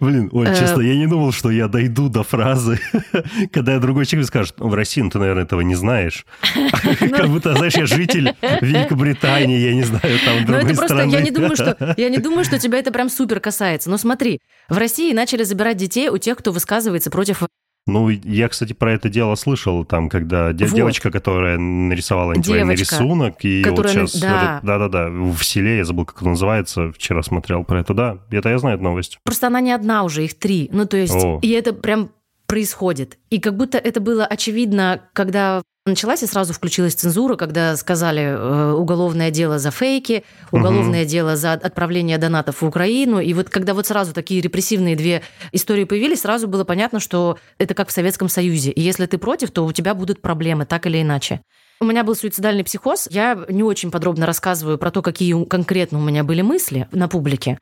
[0.00, 2.78] Блин, ой, э, честно, я не думал, что я дойду до фразы,
[3.52, 6.26] когда другой человек скажет, в России, ну ты, наверное, этого не знаешь.
[6.98, 11.10] Как будто, знаешь, я житель Великобритании, я не знаю, там другой страны.
[11.10, 13.90] Я не думаю, что я не думаю, что тебя это прям супер касается.
[13.90, 17.42] Но смотри, в России начали забирать детей у тех, кто высказывается против
[17.86, 20.56] ну, я, кстати, про это дело слышал, там, когда вот.
[20.56, 24.00] девочка, которая нарисовала антивоенный рисунок, и которая...
[24.00, 24.20] вот сейчас...
[24.20, 24.60] Да.
[24.62, 28.58] Да-да-да, в селе, я забыл, как это называется, вчера смотрел про это, да, это я
[28.58, 29.18] знаю новость.
[29.22, 31.38] Просто она не одна уже, их три, ну, то есть, О.
[31.42, 32.10] и это прям
[32.46, 33.18] происходит.
[33.30, 38.72] И как будто это было очевидно, когда началась и сразу включилась цензура, когда сказали э,
[38.72, 41.10] уголовное дело за фейки, уголовное угу.
[41.10, 43.20] дело за отправление донатов в Украину.
[43.20, 47.74] И вот когда вот сразу такие репрессивные две истории появились, сразу было понятно, что это
[47.74, 48.70] как в Советском Союзе.
[48.70, 51.42] И если ты против, то у тебя будут проблемы, так или иначе.
[51.80, 53.06] У меня был суицидальный психоз.
[53.10, 57.58] Я не очень подробно рассказываю про то, какие конкретно у меня были мысли на публике.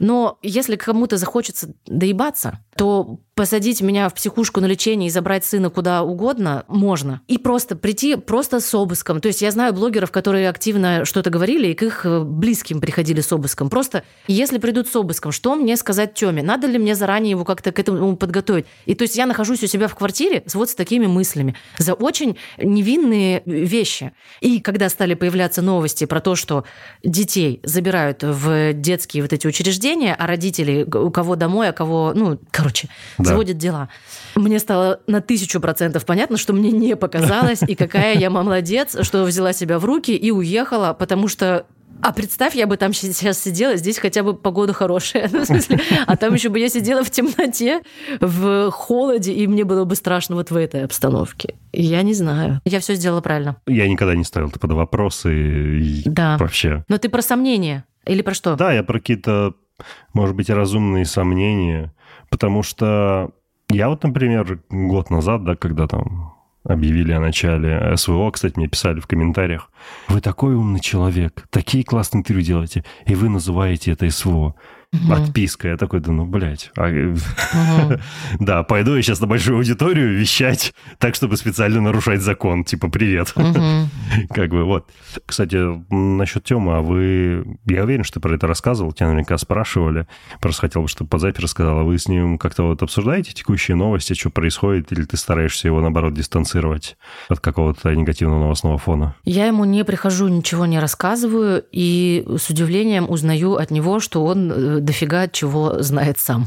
[0.00, 5.70] Но если кому-то захочется доебаться, то посадить меня в психушку на лечение и забрать сына
[5.70, 7.22] куда угодно можно.
[7.26, 9.20] И просто прийти просто с обыском.
[9.20, 13.22] То есть я знаю блогеров, которые активно что-то говорили, и к их э, близким приходили
[13.22, 13.70] с обыском.
[13.70, 16.42] Просто если придут с обыском, что мне сказать Тёме?
[16.42, 18.64] Надо ли мне заранее его как-то к этому подготовить?
[18.84, 21.94] И то есть я нахожусь у себя в квартире с вот с такими мыслями за
[21.94, 24.12] очень невинные вещи.
[24.40, 26.64] И когда стали появляться новости про то, что
[27.02, 32.38] детей забирают в детские вот эти учреждения, а родители у кого домой, а кого, ну,
[32.50, 32.69] короче,
[33.18, 33.88] да заводит дела.
[34.34, 39.24] Мне стало на тысячу процентов понятно, что мне не показалось, и какая я молодец, что
[39.24, 41.66] взяла себя в руки и уехала, потому что
[42.02, 45.28] а представь, я бы там сейчас сидела, здесь хотя бы погода хорошая.
[45.40, 47.82] Ну, в смысле, а там еще бы я сидела в темноте,
[48.20, 51.54] в холоде, и мне было бы страшно вот в этой обстановке.
[51.72, 52.60] Я не знаю.
[52.64, 53.56] Я все сделала правильно.
[53.66, 56.36] Я никогда не ставил под вопросы да.
[56.38, 56.84] вообще.
[56.88, 58.56] Но ты про сомнения или про что?
[58.56, 59.54] Да, я про какие-то,
[60.12, 61.92] может быть, разумные сомнения.
[62.30, 63.32] Потому что
[63.70, 68.30] я вот, например, год назад, да, когда там объявили о начале СВО.
[68.30, 69.70] Кстати, мне писали в комментариях.
[70.08, 74.54] Вы такой умный человек, такие классные интервью делаете, и вы называете это СВО.
[74.92, 75.12] Угу.
[75.12, 75.68] Отписка.
[75.68, 76.72] Я такой, да ну, блядь.
[76.76, 76.88] А...
[76.88, 78.00] Угу.
[78.40, 82.64] да, пойду я сейчас на большую аудиторию вещать так, чтобы специально нарушать закон.
[82.64, 83.32] Типа, привет.
[83.36, 83.88] Угу.
[84.34, 84.88] как бы вот.
[85.24, 85.56] Кстати,
[85.94, 87.58] насчет Тёмы, а вы...
[87.66, 90.08] Я уверен, что ты про это рассказывал, тебя наверняка спрашивали.
[90.40, 91.78] Просто хотел бы, чтобы по записи рассказал.
[91.78, 95.80] А вы с ним как-то вот обсуждаете текущие новости, что происходит, или ты стараешься его,
[95.80, 96.96] наоборот, дистанцировать
[97.28, 99.14] от какого-то негативного новостного фона?
[99.24, 104.50] Я ему не прихожу, ничего не рассказываю, и с удивлением узнаю от него, что он
[104.50, 106.46] э, дофига чего знает сам.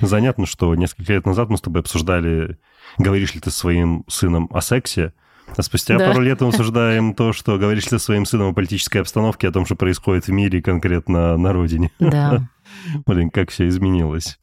[0.00, 2.58] Занятно, что несколько лет назад мы с тобой обсуждали,
[2.98, 5.12] говоришь ли ты своим сыном о сексе,
[5.56, 6.08] а спустя да.
[6.08, 9.52] пару лет мы обсуждаем то, что говоришь ли ты своим сыном о политической обстановке, о
[9.52, 11.90] том, что происходит в мире конкретно на родине.
[11.98, 12.48] Да.
[13.06, 14.38] Блин, как все изменилось.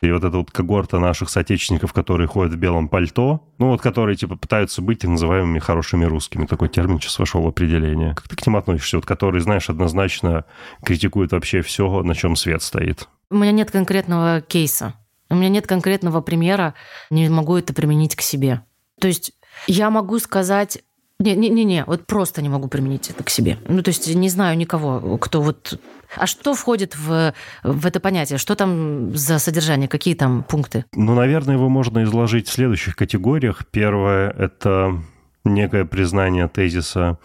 [0.00, 4.16] И вот эта вот когорта наших соотечественников, которые ходят в белом пальто, ну вот которые
[4.16, 8.14] типа пытаются быть называемыми хорошими русскими, такой термин сейчас вошел в определение.
[8.14, 8.96] Как ты к ним относишься?
[8.96, 10.44] Вот которые, знаешь, однозначно
[10.84, 13.08] критикуют вообще все, на чем свет стоит.
[13.30, 14.94] У меня нет конкретного кейса.
[15.28, 16.74] У меня нет конкретного примера,
[17.10, 18.62] не могу это применить к себе.
[19.00, 19.32] То есть
[19.66, 20.82] я могу сказать
[21.20, 23.58] не-не-не, вот просто не могу применить это к себе.
[23.68, 25.78] Ну, то есть не знаю никого, кто вот...
[26.16, 28.38] А что входит в, в это понятие?
[28.38, 29.86] Что там за содержание?
[29.88, 30.84] Какие там пункты?
[30.92, 33.64] Ну, наверное, его можно изложить в следующих категориях.
[33.70, 35.00] Первое– это
[35.44, 37.18] некое признание тезиса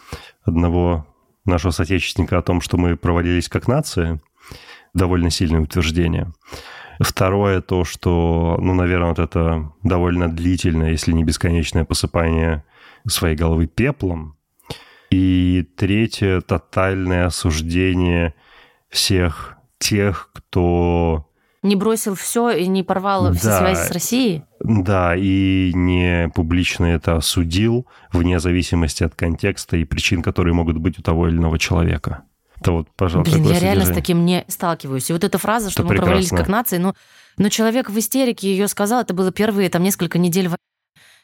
[0.43, 1.07] одного
[1.45, 4.21] нашего соотечественника о том, что мы проводились как нация.
[4.93, 6.31] Довольно сильное утверждение.
[6.99, 12.63] Второе то, что, ну, наверное, вот это довольно длительное, если не бесконечное посыпание
[13.07, 14.35] своей головы пеплом.
[15.11, 18.33] И третье— тотальное осуждение
[18.89, 21.29] всех тех, кто...
[21.61, 24.43] Не бросил все и не порвал да, все связи с Россией?
[24.59, 30.99] Да, и не публично это осудил, вне зависимости от контекста и причин, которые могут быть
[30.99, 32.23] у того или иного человека.
[32.59, 35.09] Это вот, пожалуйста, Блин, я реально с таким не сталкиваюсь.
[35.09, 36.11] И вот эта фраза, что это мы прекрасно.
[36.11, 36.93] провалились как нация, ну,
[37.37, 40.49] но человек в истерике ее сказал, это было первые там несколько недель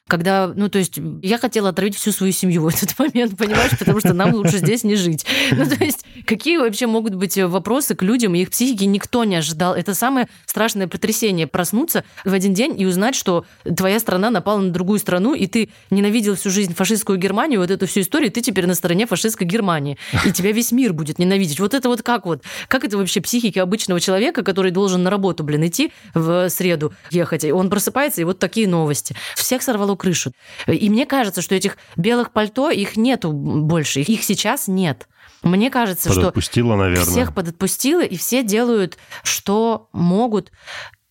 [0.07, 3.99] когда, ну, то есть я хотела отравить всю свою семью в этот момент, понимаешь, потому
[3.99, 5.25] что нам лучше здесь не жить.
[5.51, 9.35] Ну, то есть какие вообще могут быть вопросы к людям и их психике никто не
[9.35, 9.75] ожидал.
[9.75, 14.71] Это самое страшное потрясение проснуться в один день и узнать, что твоя страна напала на
[14.71, 18.65] другую страну, и ты ненавидел всю жизнь фашистскую Германию, вот эту всю историю, ты теперь
[18.65, 21.59] на стороне фашистской Германии, и тебя весь мир будет ненавидеть.
[21.59, 22.43] Вот это вот как вот?
[22.67, 27.45] Как это вообще психики обычного человека, который должен на работу, блин, идти в среду ехать,
[27.45, 29.15] он просыпается, и вот такие новости.
[29.35, 30.32] Всех сорвало сорвало крышу.
[30.67, 35.08] И мне кажется, что этих белых пальто, их нету больше, их сейчас нет.
[35.43, 36.32] Мне кажется, что
[36.75, 37.06] наверное.
[37.06, 40.51] всех подотпустило, и все делают, что могут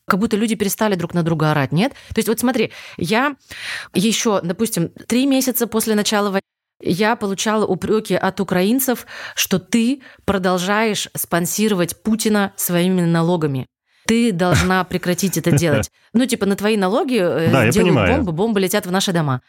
[0.06, 1.92] как будто люди перестали друг на друга орать, нет?
[2.08, 3.36] То есть вот смотри, я
[3.94, 6.42] еще, допустим, три месяца после начала войны
[6.82, 13.66] я получала упреки от украинцев, что ты продолжаешь спонсировать Путина своими налогами
[14.10, 15.92] ты должна прекратить это делать.
[16.12, 19.40] Ну, типа, на твои налоги э, делают бомбы, бомбы летят в наши дома.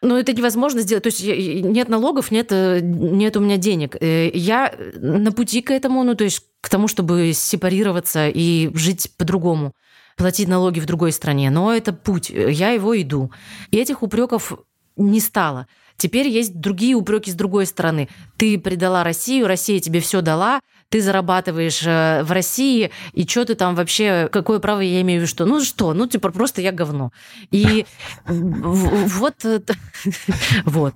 [0.00, 1.02] Но это невозможно сделать.
[1.04, 3.96] То есть нет налогов, нет, э, нет у меня денег.
[4.00, 9.10] Э, я на пути к этому, ну, то есть к тому, чтобы сепарироваться и жить
[9.18, 9.74] по-другому,
[10.16, 11.50] платить налоги в другой стране.
[11.50, 13.32] Но это путь, я его иду.
[13.70, 14.54] И этих упреков
[14.96, 15.66] не стало.
[15.98, 18.08] Теперь есть другие упреки с другой стороны.
[18.38, 23.54] Ты предала Россию, Россия тебе все дала, ты зарабатываешь э, в России, и что ты
[23.54, 25.44] там вообще, какое право я имею в виду, что?
[25.46, 27.12] Ну что, ну типа просто я говно.
[27.50, 27.86] И
[28.26, 29.34] вот,
[30.64, 30.94] вот.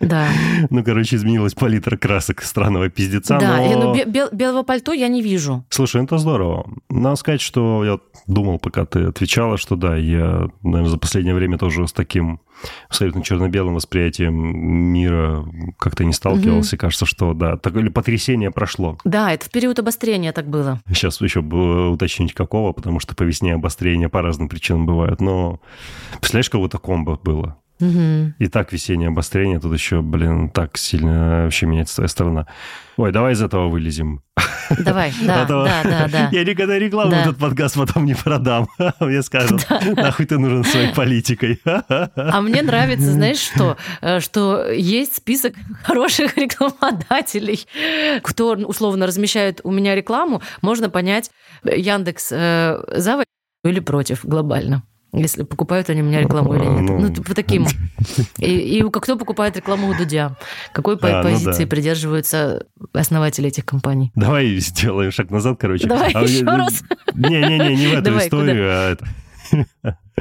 [0.00, 0.28] Да.
[0.70, 3.38] Ну, короче, изменилась палитра красок странного пиздеца.
[3.38, 3.94] Да, но...
[3.94, 5.64] ну, бел, белого пальто я не вижу.
[5.70, 6.66] Слушай, это здорово.
[6.88, 11.58] Надо сказать, что я думал, пока ты отвечала, что да, я, наверное, за последнее время
[11.58, 12.40] тоже с таким
[12.88, 15.44] абсолютно черно-белым восприятием мира
[15.78, 16.76] как-то не сталкивался.
[16.76, 16.80] Угу.
[16.80, 18.98] Кажется, что да, так, или потрясение прошло.
[19.04, 20.80] Да, это в период обострения так было.
[20.88, 25.20] Сейчас еще бы уточнить какого, потому что по весне обострения по разным причинам бывают.
[25.20, 25.60] Но
[26.18, 27.58] представляешь, кого-то комбо было?
[27.80, 28.34] Угу.
[28.38, 32.46] И так весеннее обострение, тут еще, блин, так сильно вообще меняется твоя сторона.
[32.96, 34.22] Ой, давай из этого вылезем.
[34.78, 36.28] Давай, да, да, да, да.
[36.32, 37.22] Я никогда рекламу да.
[37.22, 38.68] этот подкаст потом не продам.
[39.00, 41.60] Мне скажут, нахуй ты нужен своей политикой.
[42.16, 43.76] А мне нравится, знаешь что?
[44.00, 47.66] Э, что есть список хороших рекламодателей.
[48.22, 51.30] Кто условно размещает у меня рекламу, можно понять,
[51.64, 53.24] Яндекс э, за
[53.64, 54.82] или против глобально
[55.12, 56.82] если покупают они у меня рекламу или нет.
[56.82, 57.66] Ну, ну по таким.
[58.38, 60.36] И, и кто покупает рекламу у Дудя?
[60.72, 61.66] Какой а, ну позиции ну да.
[61.66, 64.12] придерживаются основатели этих компаний?
[64.14, 65.86] Давай сделаем шаг назад, короче.
[65.86, 66.82] Давай а, еще раз.
[67.14, 68.88] Не-не-не, не в эту Давай, историю, куда?
[68.88, 69.08] а это...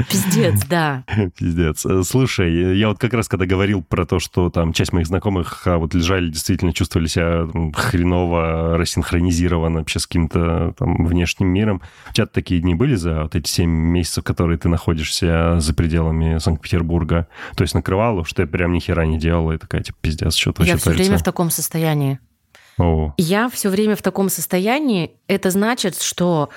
[0.10, 1.06] Пиздец, да.
[1.38, 1.86] Пиздец.
[1.86, 5.66] Э, слушай, я вот как раз когда говорил про то, что там часть моих знакомых
[5.66, 11.82] а, вот лежали, действительно чувствовали себя хреново, рассинхронизировано вообще с каким-то там внешним миром.
[12.10, 16.40] У тебя такие дни были за вот эти 7 месяцев, которые ты находишься за пределами
[16.40, 17.28] Санкт-Петербурга?
[17.56, 20.64] То есть накрывало, что я прям ни хера не делала, и такая, типа, пиздец, что-то
[20.64, 22.20] Я все время в таком состоянии.
[22.78, 23.14] О.
[23.18, 25.12] Я все время в таком состоянии.
[25.28, 26.50] Это значит, что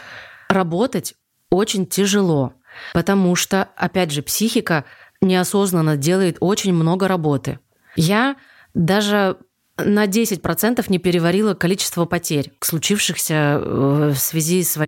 [0.49, 1.15] работать
[1.51, 2.55] очень тяжело,
[2.93, 4.85] потому что, опять же, психика
[5.21, 7.59] неосознанно делает очень много работы.
[7.97, 8.37] Я
[8.75, 9.37] даже
[9.77, 14.79] на 10% не переварила количество потерь, случившихся э, в связи с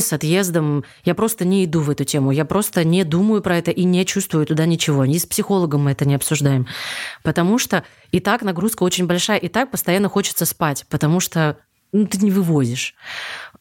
[0.00, 0.84] с отъездом.
[1.04, 2.30] Я просто не иду в эту тему.
[2.30, 5.04] Я просто не думаю про это и не чувствую туда ничего.
[5.04, 6.66] Ни с психологом мы это не обсуждаем.
[7.22, 11.58] Потому что и так нагрузка очень большая, и так постоянно хочется спать, потому что
[11.92, 12.94] ну, ты не вывозишь.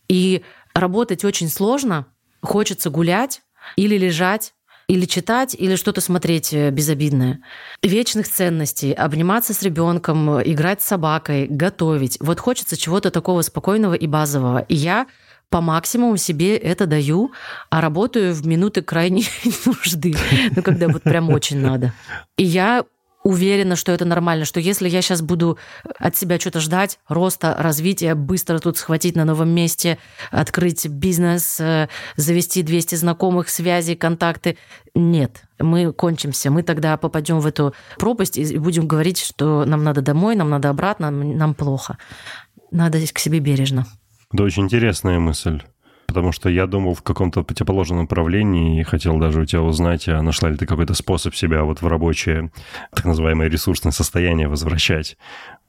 [0.08, 2.06] И работать очень сложно,
[2.42, 3.42] хочется гулять
[3.76, 4.54] или лежать,
[4.88, 7.42] или читать, или что-то смотреть э, безобидное.
[7.84, 12.18] Вечных ценностей, обниматься с ребенком, играть с собакой, готовить.
[12.20, 14.60] Вот хочется чего-то такого спокойного и базового.
[14.68, 15.06] И я
[15.50, 17.32] по максимуму себе это даю,
[17.70, 19.28] а работаю в минуты крайней
[19.66, 20.16] нужды,
[20.56, 21.94] ну, когда вот прям очень надо.
[22.38, 22.84] И я
[23.24, 25.58] уверена, что это нормально, что если я сейчас буду
[25.98, 29.98] от себя что-то ждать, роста, развития, быстро тут схватить на новом месте,
[30.32, 34.58] открыть бизнес, э, завести 200 знакомых, связей, контакты,
[34.96, 40.02] нет, мы кончимся, мы тогда попадем в эту пропасть и будем говорить, что нам надо
[40.02, 41.98] домой, нам надо обратно, нам плохо.
[42.72, 43.86] Надо к себе бережно.
[44.32, 45.62] Да, очень интересная мысль.
[46.10, 50.20] Потому что я думал в каком-то противоположном направлении и хотел даже у тебя узнать, а
[50.24, 52.52] нашла ли ты какой-то способ себя вот в рабочее,
[52.96, 55.18] так называемое ресурсное состояние возвращать.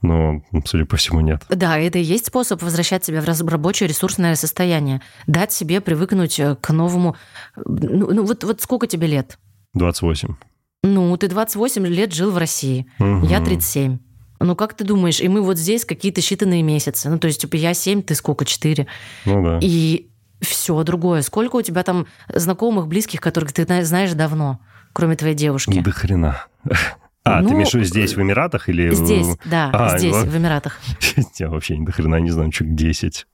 [0.01, 1.43] Но, судя по всему, нет.
[1.49, 5.01] Да, это и есть способ возвращать себя в рабочее ресурсное состояние.
[5.27, 7.15] Дать себе привыкнуть э, к новому...
[7.55, 9.37] Ну, ну вот, вот сколько тебе лет?
[9.75, 10.35] 28.
[10.83, 12.87] Ну, ты 28 лет жил в России.
[12.97, 13.27] Угу.
[13.27, 13.99] Я 37.
[14.39, 17.09] Ну, как ты думаешь, и мы вот здесь какие-то считанные месяцы.
[17.09, 18.87] Ну, то есть, типа, я 7, ты сколько, 4.
[19.25, 19.59] Ну да.
[19.61, 20.10] И
[20.41, 21.21] все другое.
[21.21, 24.59] Сколько у тебя там знакомых, близких, которых ты знаешь давно,
[24.93, 25.81] кроме твоей девушки?
[25.83, 26.45] Да хрена.
[27.23, 28.67] А, ну, ты имеешь здесь, в Эмиратах?
[28.67, 30.79] или Здесь, да, а, здесь, в Эмиратах.
[31.37, 33.27] Я вообще ни до хрена не знаю, человек 10.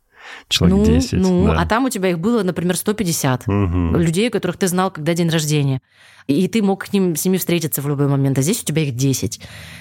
[0.49, 1.13] Человек ну, 10.
[1.13, 1.61] Ну, да.
[1.61, 3.97] а там у тебя их было, например, 150 угу.
[3.97, 5.81] людей, которых ты знал, когда день рождения.
[6.27, 8.37] И ты мог к ним, с ними встретиться в любой момент.
[8.37, 9.39] А здесь у тебя их 10.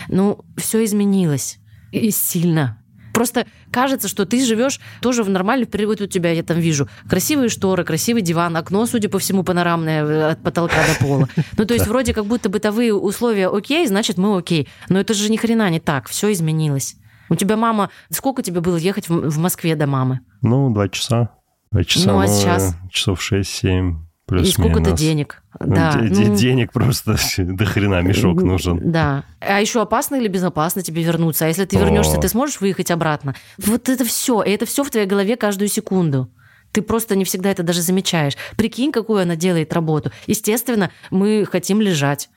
[0.08, 1.58] Ну, все изменилось.
[1.90, 2.80] И сильно.
[3.16, 6.86] Просто кажется, что ты живешь тоже в нормальный период у тебя, я там вижу.
[7.08, 11.28] Красивые шторы, красивый диван, окно, судя по всему, панорамное э, от потолка до пола.
[11.56, 14.68] Ну, то есть вроде как будто бытовые условия окей, значит, мы окей.
[14.90, 16.96] Но это же ни хрена не так, все изменилось.
[17.30, 17.88] У тебя мама...
[18.10, 20.20] Сколько тебе было ехать в Москве до мамы?
[20.42, 21.30] Ну, два часа.
[21.72, 22.12] Два часа.
[22.12, 22.76] Ну, а сейчас?
[22.90, 24.05] Часов шесть-семь.
[24.26, 25.40] Плюс и сколько-то денег.
[25.60, 28.80] Ну, да, ну, денег просто до хрена мешок нужен.
[28.90, 29.24] Да.
[29.38, 31.44] А еще опасно или безопасно тебе вернуться?
[31.44, 33.36] А если ты вернешься, ты сможешь выехать обратно?
[33.56, 34.42] Вот это все.
[34.42, 36.28] И это все в твоей голове каждую секунду.
[36.72, 38.36] Ты просто не всегда это даже замечаешь.
[38.56, 40.10] Прикинь, какую она делает работу.
[40.26, 42.28] Естественно, мы хотим лежать.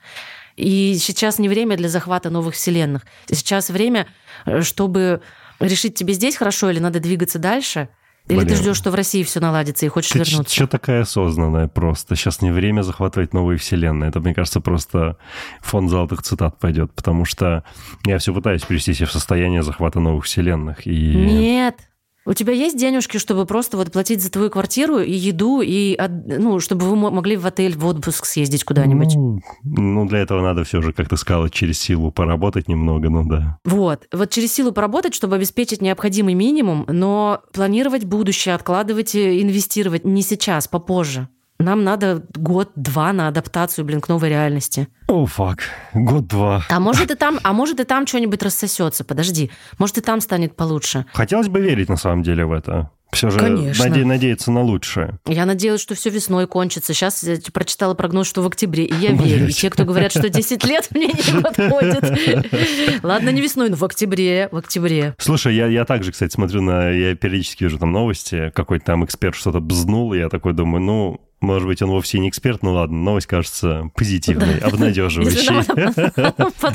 [0.56, 3.02] И сейчас не время для захвата новых вселенных.
[3.28, 4.06] Сейчас время,
[4.46, 5.22] э, чтобы
[5.58, 7.88] решить тебе здесь хорошо или надо двигаться дальше–
[8.28, 8.48] или Блин.
[8.48, 10.54] ты ждешь, что в России все наладится и хочешь ты вернуться?
[10.54, 12.14] Что такая осознанная просто?
[12.14, 14.10] Сейчас не время захватывать новые вселенные.
[14.10, 15.16] Это, мне кажется, просто
[15.60, 17.64] фонд золотых цитат пойдет, потому что
[18.04, 20.86] я все пытаюсь привести себя в состояние захвата новых вселенных.
[20.86, 21.14] И...
[21.14, 21.76] Нет,
[22.26, 26.60] у тебя есть денежки, чтобы просто вот платить за твою квартиру и еду, и ну,
[26.60, 29.14] чтобы вы могли в отель в отпуск съездить куда-нибудь?
[29.14, 33.24] Ну, ну, для этого надо все же, как ты сказала, через силу поработать немного, ну
[33.24, 33.58] да.
[33.64, 34.06] Вот.
[34.12, 40.68] Вот через силу поработать, чтобы обеспечить необходимый минимум, но планировать будущее, откладывать, инвестировать не сейчас,
[40.68, 41.28] попозже.
[41.60, 44.88] Нам надо год-два на адаптацию, блин, к новой реальности.
[45.08, 45.64] О, oh, фак.
[45.92, 46.64] Год-два.
[46.68, 49.04] А может и там, а может и там что-нибудь рассосется.
[49.04, 49.50] Подожди.
[49.78, 51.04] Может и там станет получше.
[51.12, 52.90] Хотелось бы верить на самом деле в это.
[53.12, 53.84] Все же Конечно.
[53.84, 55.18] Наде- надеяться на лучшее.
[55.26, 56.94] Я надеялась, что все весной кончится.
[56.94, 59.48] Сейчас я прочитала прогноз, что в октябре, и я верю.
[59.48, 63.02] И те, кто говорят, что 10 лет, мне не подходит.
[63.02, 65.14] Ладно, не весной, но в октябре, в октябре.
[65.18, 66.90] Слушай, я, я также, кстати, смотрю на...
[66.90, 71.20] Я периодически вижу там новости, какой-то там эксперт что-то бзнул, и я такой думаю, ну,
[71.40, 75.64] может быть, он вовсе не эксперт, ну ладно, новость кажется позитивной, обнадеживающей.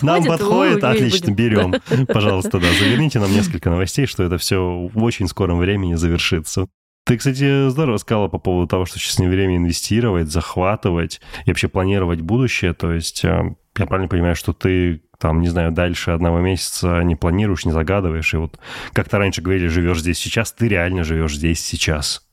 [0.01, 1.75] Нам подходит, отлично, берем.
[2.07, 6.67] Пожалуйста, да, заверните нам несколько новостей, что это все в очень скором времени завершится.
[7.05, 11.67] Ты, кстати, здорово сказала по поводу того, что сейчас не время инвестировать, захватывать и вообще
[11.67, 12.73] планировать будущее.
[12.73, 17.15] То есть э, я правильно понимаю, что ты там, не знаю, дальше одного месяца не
[17.15, 18.59] планируешь, не загадываешь, и вот
[18.91, 22.27] как то раньше говорили, живешь здесь сейчас, ты реально живешь здесь сейчас.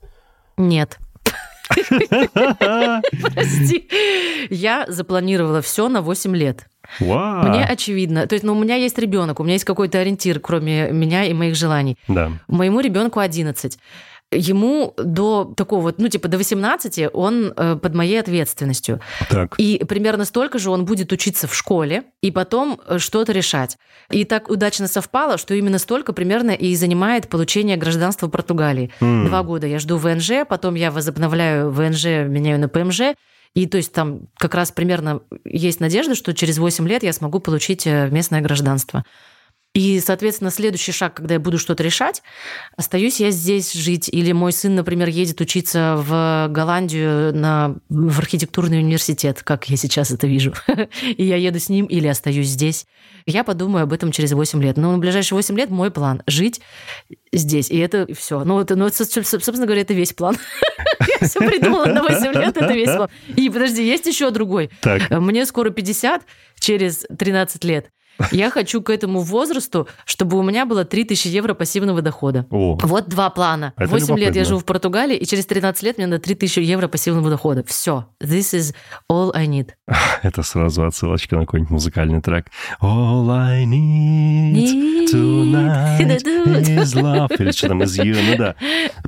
[0.56, 0.98] Нет.
[3.34, 3.88] Прости.
[4.50, 6.66] Я запланировала все на 8 лет.
[7.00, 7.48] Вау.
[7.48, 8.26] Мне очевидно.
[8.26, 11.32] То есть, ну, у меня есть ребенок, у меня есть какой-то ориентир, кроме меня и
[11.32, 11.96] моих желаний.
[12.08, 12.32] Да.
[12.48, 13.78] Моему ребенку 11.
[14.32, 19.00] Ему до такого вот, ну, типа до 18 он э, под моей ответственностью.
[19.28, 19.54] Так.
[19.58, 23.76] И примерно столько же он будет учиться в школе и потом э, что-то решать.
[24.10, 28.90] И так удачно совпало, что именно столько примерно и занимает получение гражданства Португалии.
[29.00, 29.26] М.
[29.26, 33.14] Два года я жду ВНЖ, потом я возобновляю ВНЖ, меняю на ПМЖ.
[33.54, 37.38] И то есть там как раз примерно есть надежда, что через 8 лет я смогу
[37.38, 39.04] получить э, местное гражданство.
[39.74, 42.22] И, соответственно, следующий шаг, когда я буду что-то решать,
[42.76, 48.80] остаюсь я здесь жить, или мой сын, например, едет учиться в Голландию на, в архитектурный
[48.80, 50.52] университет, как я сейчас это вижу,
[51.16, 52.86] и я еду с ним или остаюсь здесь.
[53.24, 54.76] Я подумаю об этом через 8 лет.
[54.76, 56.60] Но на ближайшие 8 лет мой план– жить
[57.32, 57.70] здесь.
[57.70, 58.44] И это все.
[58.44, 60.36] Ну, это, ну, это, собственно говоря, это весь план.
[61.20, 63.08] Я все придумала на 8 лет, это весь план.
[63.36, 64.70] И подожди, есть еще другой.
[64.80, 65.08] Так.
[65.10, 66.22] Мне скоро 50,
[66.58, 67.90] через 13 лет.
[68.30, 72.46] Я хочу к этому возрасту, чтобы у меня было 3000 евро пассивного дохода.
[72.50, 73.72] О, Вот два плана.
[73.76, 76.88] Это 8 лет я живу в Португалии, и через 13 лет мне на 3000 евро
[76.88, 77.64] пассивного дохода.
[77.66, 78.06] Все.
[78.22, 78.74] This is
[79.10, 79.70] all I need.
[80.22, 82.46] это сразу отсылочка на какой-нибудь музыкальный трек.
[82.80, 85.98] All I need tonight
[86.62, 87.34] is love.
[87.38, 88.16] Или что там, is you.
[88.30, 88.54] Ну да.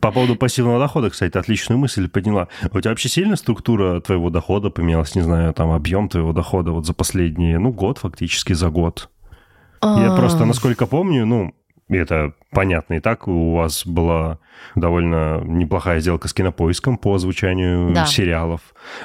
[0.01, 2.49] По поводу пассивного дохода, кстати, отличную мысль подняла.
[2.73, 5.15] У тебя вообще сильно структура твоего дохода поменялась?
[5.15, 8.93] Не знаю, там объем твоего дохода вот за последние, ну, год фактически, за год.
[10.01, 11.55] Я А, просто, насколько помню, ну,
[11.89, 14.39] это понятно и так, у вас была
[14.74, 18.07] довольно неплохая сделка с кинопоиском по озвучанию Да.
[18.07, 18.61] сериалов.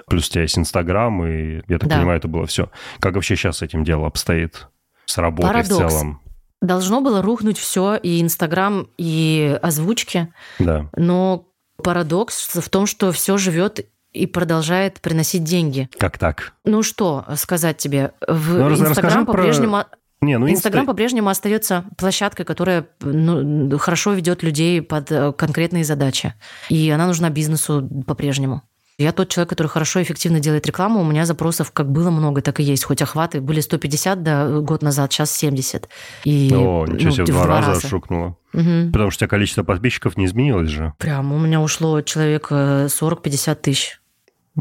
[0.07, 1.97] Плюс у тебя есть Инстаграм, и, я так Да.
[1.97, 2.69] понимаю, это было все.
[2.99, 4.67] Как вообще сейчас с этим дело обстоит?
[5.05, 5.93] С работой в Парадокс.
[5.93, 6.21] целом?
[6.61, 10.34] Должно было рухнуть все, и Инстаграм, и озвучки.
[10.59, 10.88] Да.
[10.95, 11.45] Но
[11.84, 15.89] парадокс в том, что все живет и продолжает приносить деньги.
[15.97, 16.53] Как так?
[16.65, 18.11] Ну что сказать тебе?
[18.27, 19.84] В Ну, Инстаграм про- по-прежнему
[20.22, 25.86] Не, ну Инстаграм Инста- по-прежнему остается площадкой, которая ну, хорошо ведет людей под э, конкретные
[25.86, 26.34] задачи.
[26.70, 28.63] И она нужна бизнесу по-прежнему.
[28.99, 30.99] Я тот человек, который хорошо и эффективно делает рекламу.
[30.99, 32.84] У меня запросов как было много, так и есть.
[32.84, 35.88] Хоть охваты были 150 да, год назад, сейчас 70.
[36.26, 37.88] И, О, ничего ну, себе, в два раза раза.
[37.88, 38.36] шукнуло.
[38.51, 38.91] Мгм.
[38.91, 40.93] Потому что у тебя количество подписчиков не изменилось же.
[40.97, 44.01] Прям у меня ушло человек э, 40-50 тысяч.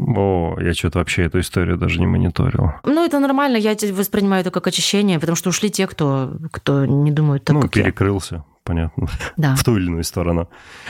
[0.07, 2.71] О, я что-то вообще эту историю даже не мониторил.
[2.83, 7.11] Ну, это нормально, я воспринимаю это как очищение, потому что ушли те, кто, кто не
[7.11, 7.83] думают так, ну, как я.
[8.69, 9.07] Понятно.
[9.35, 9.55] Да.
[9.55, 10.47] в ту или иную сторону.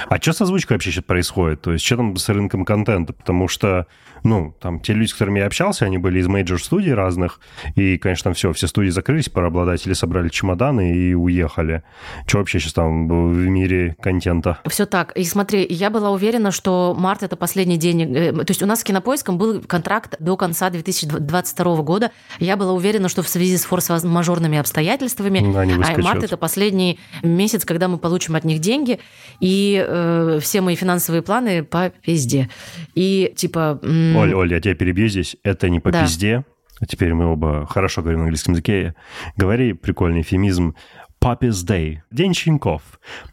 [0.10, 1.62] А что с озвучкой вообще сейчас происходит?
[1.62, 3.14] То есть, что там с рынком контента?
[3.14, 3.88] Потому что,
[4.24, 7.40] ну, там, те люди, с которыми я общался, они были из мейджор-студий разных,
[7.76, 11.84] и, конечно, там все, все студии закрылись, пораобладатели собрали чемоданы и уехали.
[12.28, 14.60] Что вообще сейчас там в мире контента?
[14.68, 15.14] Все так.
[15.16, 18.14] И смотри, я была уверена, что март это последний день.
[18.14, 22.12] э, То есть у нас с кинопоиском был контракт до конца 2022 года.
[22.40, 27.66] Я была уверена, что в связи с форс-мажорными обстоятельствами Они а март это последний месяц,
[27.70, 29.00] когда мы получим от них деньги,
[29.40, 32.50] и э, все мои финансовые планы по пизде.
[32.96, 33.80] И типа...
[33.84, 35.38] м, Оль, Оль, я тебя перебью здесь.
[35.44, 36.02] Это не по Да.
[36.02, 36.44] пизде.
[36.88, 38.96] Теперь мы оба хорошо говорим на английском языке.
[39.38, 40.74] Говори прикольный эфемизм.
[41.22, 41.98] Papa's Day.
[42.12, 42.82] День щенков.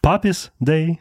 [0.03, 0.99] Papa's Day.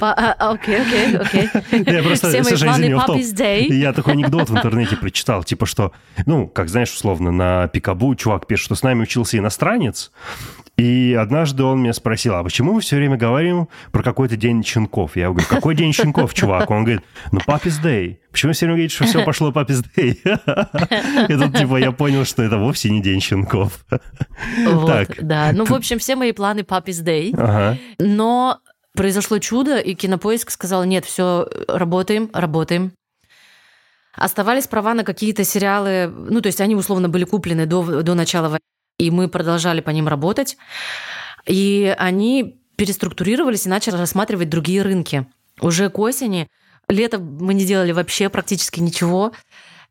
[0.00, 1.48] а, а, Окей, окей, окей.
[1.86, 2.84] Я просто, Все мои планы.
[2.86, 3.72] Papa's Day.
[3.72, 5.92] Я такой анекдот в интернете прочитал, типа что,
[6.26, 10.10] ну, как знаешь, условно, на Пикабу чувак пишет, что с нами учился иностранец,
[10.78, 15.16] и однажды он меня спросил, а почему мы все время говорим про какой-то день щенков?
[15.16, 16.70] Я говорю, какой день щенков, чувак?
[16.70, 17.02] Он говорит,
[17.32, 18.18] ну, Papa's Day.
[18.30, 20.16] Почему все время говорите, что все пошло Papa's Day?
[21.28, 23.84] И тут, типа, я понял, что это вовсе не день щенков.
[24.66, 25.16] Вот, Так.
[25.20, 25.50] да.
[25.52, 27.34] Ну, в общем, все мои планы Day.
[27.36, 27.76] Ага.
[27.98, 28.60] Но
[28.94, 32.92] произошло чудо, и Кинопоиск сказал, нет, все, работаем, работаем.
[34.14, 38.48] Оставались права на какие-то сериалы, ну, то есть они условно были куплены до, до начала
[38.48, 38.60] войны,
[38.98, 40.56] и мы продолжали по ним работать.
[41.46, 45.26] И они переструктурировались и начали рассматривать другие рынки.
[45.60, 46.48] Уже к осени,
[46.88, 49.32] лето мы не делали вообще практически ничего,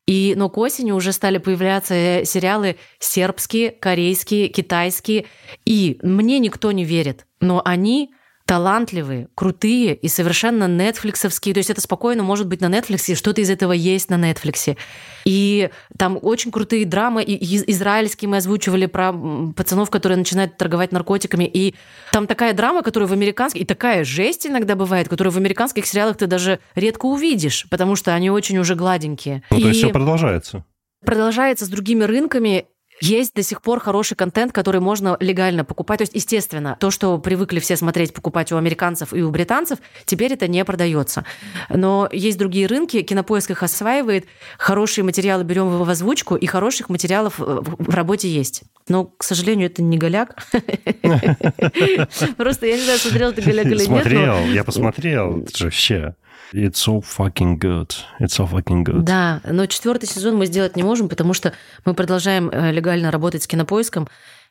[0.05, 5.25] и, но к осени уже стали появляться э, сериалы сербские, корейские, китайские.
[5.65, 8.13] И мне никто не верит, но они
[8.47, 11.53] талантливые, крутые и совершенно нетфликсовские.
[11.53, 14.77] То есть это спокойно может быть на Netflix, и что-то из этого есть на Netflix.
[15.25, 19.11] И там очень крутые драмы, и из- израильские мы озвучивали про
[19.55, 21.43] пацанов, которые начинают торговать наркотиками.
[21.43, 21.75] И
[22.13, 23.61] там такая драма, которую в американских...
[23.61, 28.13] И такая жесть иногда бывает, которую в американских сериалах ты даже редко увидишь, потому что
[28.15, 29.43] они очень уже гладенькие.
[29.51, 30.63] Ну, то есть И все продолжается.
[31.05, 32.65] продолжается с другими рынками,
[32.99, 35.99] Есть до сих пор хороший контент, который можно легально покупать.
[35.99, 40.33] То есть, естественно, то, что привыкли все смотреть, покупать у американцев и у британцев, теперь
[40.33, 41.25] это не продается.
[41.69, 44.25] Но есть другие рынки, кинопоиск их осваивает,
[44.57, 48.63] хорошие материалы берем в озвучку, и хороших материалов в работе есть.
[48.87, 50.35] Но, к сожалению, это не голяк.
[52.37, 53.85] Просто я не знаю, смотрел ты голяк или нет.
[53.85, 55.41] Смотрел, я посмотрел.
[55.41, 56.15] Это же вообще...
[56.53, 57.93] It's so fucking good.
[58.19, 59.03] It's so fucking good.
[59.03, 61.53] Да, но четвертый сезон мы сделать не можем, потому что
[61.85, 64.07] мы продолжаем э, легально работать с кинопоиском,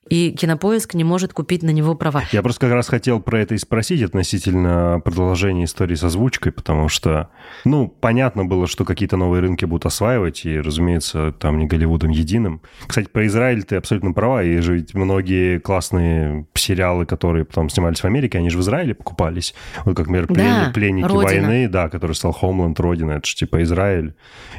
[0.08, 2.24] и Кинопоиск не может купить на него права.
[2.32, 6.88] Я просто как раз хотел про это и спросить относительно продолжения истории с озвучкой, потому
[6.88, 7.30] что,
[7.64, 12.62] ну, понятно было, что какие-то новые рынки будут осваивать, и, разумеется, там не Голливудом единым.
[12.86, 18.00] Кстати, про Израиль ты абсолютно права, и же ведь многие классные сериалы, которые потом снимались
[18.00, 19.54] в Америке, они же в Израиле покупались.
[19.84, 21.22] Вот как, например, Да, «Пленники Родина.
[21.22, 24.14] войны», да, который стал Homeland, Родина, это же типа Израиль.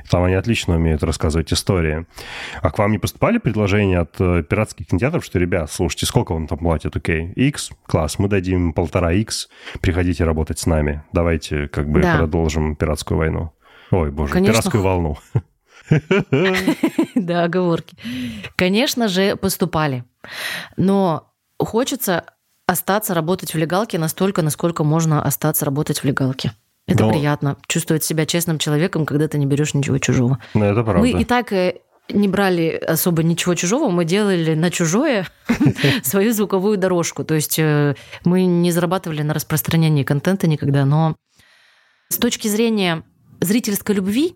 [0.09, 2.05] Там они отлично умеют рассказывать истории.
[2.61, 6.47] А к вам не поступали предложения от э, пиратских кинотеатров, что, ребят, слушайте, сколько вам
[6.47, 7.31] там платят, окей?
[7.35, 7.71] X?
[7.85, 9.49] Класс, мы дадим полтора X,
[9.81, 11.03] приходите работать с нами.
[11.13, 12.17] Давайте как бы Да.
[12.17, 13.51] продолжим пиратскую войну.
[13.91, 15.17] Ой, боже, Конечно, пиратскую волну.
[17.15, 17.95] Да, оговорки.
[18.55, 20.03] Конечно же, поступали.
[20.75, 22.25] Но хочется
[22.65, 26.51] остаться работать в легалке настолько, насколько можно остаться работать в легалке.
[26.87, 27.57] Это Но- приятно.
[27.67, 30.39] Чувствовать себя честным человеком, когда ты не берешь ничего чужого.
[30.53, 31.01] Ну, это правда.
[31.01, 31.79] Мы и так э,
[32.09, 35.27] не брали особо ничего чужого, мы делали на чужое
[36.03, 37.23] свою звуковую дорожку.
[37.23, 41.15] То есть э, мы не зарабатывали на распространении контента никогда, но
[42.09, 43.03] с точки зрения
[43.41, 44.35] зрительской любви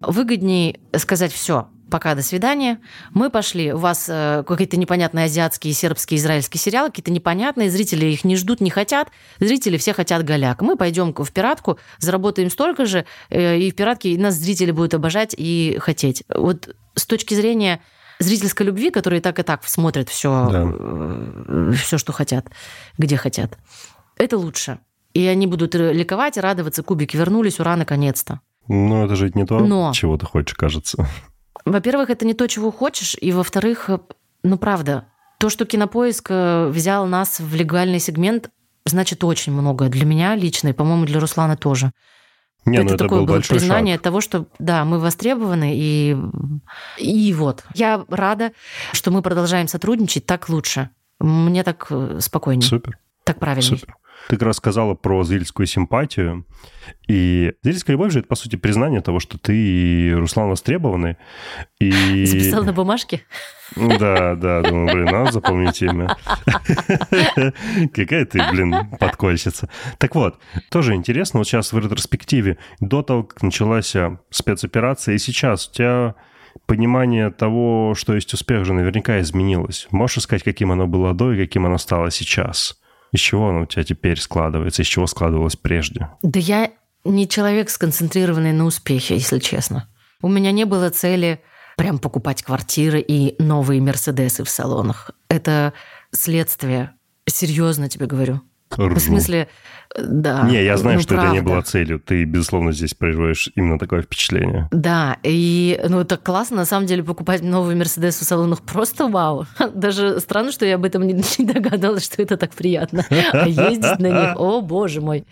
[0.00, 1.68] выгоднее сказать все.
[1.90, 2.80] Пока, до свидания.
[3.12, 3.72] Мы пошли.
[3.72, 7.70] У вас э, какие-то непонятные азиатские, сербские, израильские сериалы, какие-то непонятные.
[7.70, 9.08] Зрители их не ждут, не хотят.
[9.38, 10.62] Зрители все хотят голяк.
[10.62, 15.34] Мы пойдем в пиратку, заработаем столько же, э, и в пиратке нас зрители будут обожать
[15.38, 16.24] и хотеть.
[16.28, 17.80] Вот с точки зрения
[18.18, 21.72] зрительской любви, которые так и так смотрят все, Да.
[21.76, 22.48] все, что хотят,
[22.98, 23.58] где хотят,
[24.16, 24.78] это лучше.
[25.14, 26.82] И они будут ликовать радоваться.
[26.82, 28.40] Кубики вернулись, ура, наконец-то.
[28.68, 29.92] Ну, это же не то, Но.
[29.94, 31.06] чего ты хочешь, кажется.
[31.66, 33.98] Во-первых, это не то, чего хочешь, и во-вторых, э,
[34.44, 35.08] ну правда,
[35.38, 38.50] то, что Кинопоиск э, взял нас в легальный сегмент,
[38.84, 41.90] значит очень много для меня лично, и, по-моему, для Руслана тоже.
[42.64, 44.02] Не, ну это, это такое был было признание шаг.
[44.02, 46.16] того, что да, мы востребованы, и,
[46.98, 47.64] и вот.
[47.74, 48.52] Я рада,
[48.92, 50.90] что мы продолжаем сотрудничать, так лучше.
[51.18, 52.98] Мне так э, спокойнее, Супер.
[53.24, 53.78] так правильнее.
[53.78, 53.96] Супер.
[54.28, 56.46] Ты как раз сказала про зрительскую симпатию.
[57.06, 61.16] И зрительская любовь же это, по сути, признание того, что ты и Руслан востребованы.
[61.78, 62.24] И...
[62.26, 63.22] Записал на бумажке?
[63.74, 66.16] Да, да, думаю, блин, надо запомнить имя.
[67.94, 69.68] Какая ты, блин, подкольщица.
[69.98, 70.38] Так вот,
[70.70, 75.72] тоже интересно, вот сейчас в ретроспективе, до того, как началась а, спецоперация, и сейчас у
[75.72, 76.14] тебя
[76.66, 79.88] понимание того, что есть успех, же наверняка изменилось.
[79.90, 82.80] Можешь сказать, каким оно было до и каким оно стало сейчас?
[83.16, 86.10] Из чего оно у тебя теперь складывается, из чего складывалось прежде?
[86.20, 86.70] Да я
[87.02, 89.88] не человек, сконцентрированный на успехе, если честно.
[90.20, 91.40] У меня не было цели
[91.78, 95.12] прям покупать квартиры и новые Мерседесы в салонах.
[95.30, 95.72] Это
[96.12, 96.92] следствие.
[97.24, 98.42] Серьезно тебе говорю.
[98.70, 99.00] В Ржу.
[99.00, 99.48] смысле,
[99.94, 100.42] э, да.
[100.48, 101.50] Не, я знаю, ну, что это не правда.
[101.50, 102.00] было целью.
[102.00, 104.68] Ты, безусловно, здесь производишь именно такое впечатление.
[104.72, 109.46] Да, и ну так классно, на самом деле, покупать новый Мерседес в салонах просто вау.
[109.74, 113.04] Даже странно, что я об этом не, не догадалась, что это так приятно.
[113.32, 115.24] А ездить на них, о боже мой.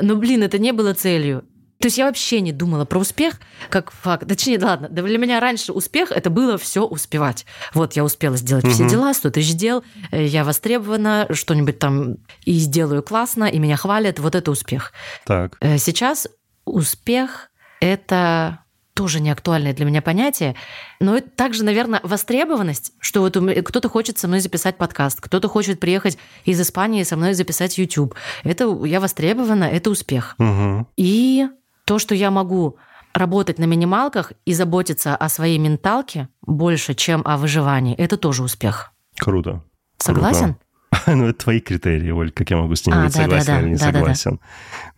[0.00, 1.44] Но, блин, это не было целью.
[1.82, 4.26] То есть я вообще не думала про успех как факт.
[4.28, 7.44] Точнее, ладно, да для меня раньше успех это было все успевать.
[7.74, 8.90] Вот я успела сделать все Мгм.
[8.90, 14.18] дела, 100 тысяч дел, э, я востребована, что-нибудь там и сделаю классно, и меня хвалят.
[14.20, 14.92] Вот это успех.
[15.26, 15.56] Так.
[15.60, 16.28] Э, Сейчас
[16.64, 18.60] успех— это
[18.94, 20.54] тоже не актуальное для меня понятие,
[21.00, 25.80] но это также, наверное, востребованность, что вот кто-то хочет со мной записать подкаст, кто-то хочет
[25.80, 28.14] приехать из Испании со мной записать YouTube.
[28.44, 30.36] Это я востребована, это успех.
[30.38, 30.86] Угу.
[30.96, 31.46] И
[31.84, 32.76] то, что я могу
[33.12, 38.92] работать на минималках и заботиться о своей менталке больше, чем о выживании, это тоже успех.
[39.18, 39.62] Круто.
[39.98, 40.56] Согласен?
[41.06, 43.52] Ну, это твои критерии, Оль, как я могу с ними А, быть да, да, согласен
[43.54, 43.98] да, или не да, да, да.
[43.98, 44.40] согласен.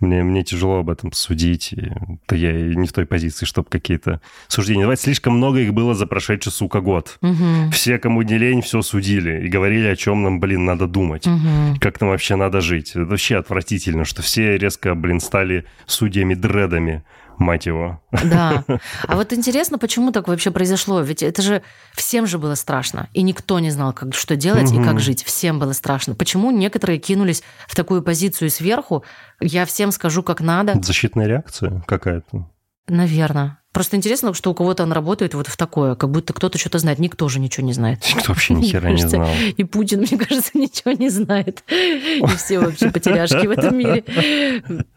[0.01, 1.73] Мне, мне тяжело об этом судить.
[1.73, 1.93] и
[2.27, 5.01] то я не в той позиции, чтобы какие-то суждения давать.
[5.01, 7.19] Слишком много их было за прошедший, сука, год.
[7.21, 7.71] Мгм.
[7.71, 11.27] Все, кому не лень, все судили и говорили, о чем нам, блин, надо думать.
[11.27, 11.77] Мгм.
[11.81, 12.91] Как нам вообще надо жить.
[12.91, 17.03] Это вообще отвратительно, что все резко, блин, стали судьями-дредами,
[17.39, 18.01] мать его.
[18.13, 18.65] Да.
[19.07, 21.01] А вот интересно, почему так вообще произошло?
[21.01, 21.63] Ведь это же
[21.95, 23.09] всем же было страшно.
[23.13, 24.85] И никто не знал, как, что делать и Мгм.
[24.85, 25.25] как жить.
[25.25, 26.15] Всем было страшно.
[26.15, 29.05] Почему некоторые кинулись в такую позицию сверху?
[29.41, 30.75] Я всем скажу, как надо.
[30.83, 32.49] Защитная реакция какая-то.
[32.89, 33.59] Наверное.
[33.73, 37.01] Просто интересно, что у кого-то он работает вот в такое, как будто кто-то что-то знает.
[37.01, 38.05] Никто же ничего не знает.
[38.15, 39.29] Никто вообще ни хера не знал.
[39.57, 41.65] И Путин, мне кажется, ничего не знает.
[41.69, 44.05] И все вообще потеряшки в этом мире.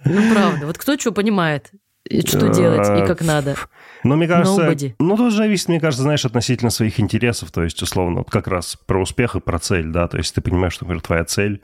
[0.05, 0.67] Ну, правда.
[0.67, 1.71] Вот кто что понимает?
[2.25, 3.55] Что делать и как надо.
[4.03, 4.93] Но мне кажется, Nobody.
[4.99, 8.77] ну, тоже зависит, мне кажется, знаешь, относительно своих интересов, то есть, условно, вот как раз
[8.85, 11.61] про успех и про цель, да, то есть ты понимаешь, что, например, твоя цель,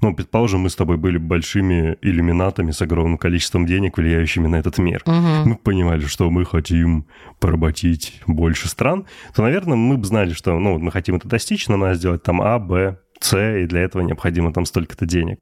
[0.00, 4.78] ну, предположим, мы с тобой были большими иллюминатами с огромным количеством денег, влияющими на этот
[4.78, 5.02] мир.
[5.06, 5.48] Угу.
[5.48, 7.06] Мы понимали, что мы хотим
[7.38, 11.76] поработить больше стран, то, наверное, мы бы знали, что, ну, мы хотим это достичь, но
[11.76, 15.38] надо сделать там А, Б, С, и для этого необходимо там столько-то денег.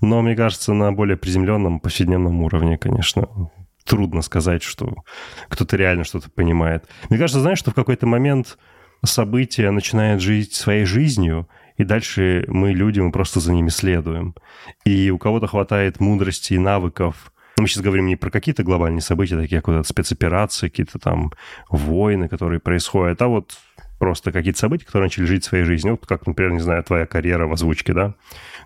[0.00, 3.28] Но, мне кажется, на более приземленном повседневном уровне, конечно,
[3.84, 5.04] трудно сказать, что
[5.48, 6.84] кто-то реально что-то понимает.
[7.10, 8.58] Мне кажется, знаешь, что в какой-то момент
[9.04, 14.34] события начинают жить своей жизнью, и дальше мы, люди, мы просто за ними следуем.
[14.84, 19.36] И у кого-то хватает мудрости и навыков мы сейчас говорим не про какие-то глобальные события,
[19.36, 21.32] такие как вот спецоперации, какие-то там
[21.70, 23.56] войны, которые происходят, а вот
[23.98, 25.92] просто какие-то события, которые начали жить своей жизнью.
[25.94, 28.14] Вот как, например, не знаю, твоя карьера в озвучке, да?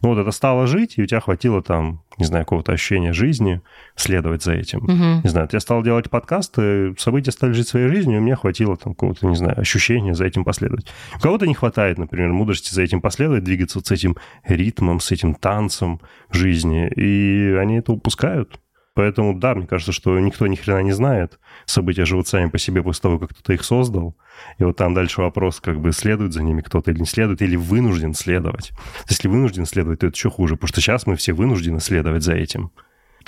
[0.03, 3.61] Ну вот это стало жить, и у тебя хватило там, не знаю, какого-то ощущения жизни,
[3.97, 4.85] следовать за этим.
[4.85, 5.23] Угу.
[5.25, 8.77] Не знаю, я стал делать подкасты, события стали жить своей жизнью, и у меня хватило
[8.77, 10.87] там какого-то, не знаю, ощущения за этим последовать.
[11.17, 15.11] У кого-то не хватает, например, мудрости за этим последовать, двигаться вот с этим ритмом, с
[15.11, 18.59] этим танцем жизни, и они это упускают.
[18.99, 21.39] Поэтому, да, мне кажется, что никто ни хрена не знает.
[21.67, 24.17] События живут сами по себе после того, как кто-то их создал.
[24.59, 27.55] И вот там дальше вопрос, как бы следует за ними кто-то или не следует, или
[27.55, 28.73] вынужден следовать.
[29.09, 32.35] Если вынужден следовать, то это еще хуже, потому что сейчас мы все вынуждены следовать за
[32.35, 32.73] этим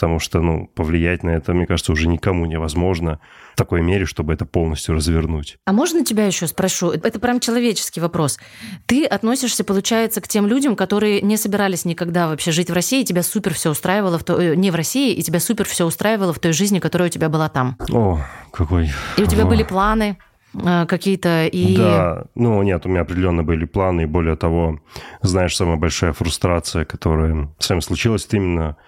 [0.01, 3.21] потому что, ну, повлиять на это, мне кажется, уже никому невозможно
[3.53, 5.59] в такой мере, чтобы это полностью развернуть.
[5.67, 6.91] А можно тебя еще спрошу?
[6.91, 8.39] Это прям человеческий вопрос.
[8.87, 13.05] Ты относишься, получается, к тем людям, которые не собирались никогда вообще жить в России, и
[13.05, 14.41] тебя супер все устраивало в то...
[14.41, 17.29] Э, не в России, и тебя супер все устраивало в той жизни, которая у тебя
[17.29, 17.77] была там.
[17.93, 18.21] О,
[18.53, 18.89] какой...
[19.19, 19.47] И у тебя О.
[19.47, 20.17] были планы,
[20.55, 21.77] э, какие-то и...
[21.77, 24.81] Да, ну нет, у меня определенно были планы, и более того,
[25.21, 28.79] знаешь, самая большая фрустрация, которая с вами случилась, это именно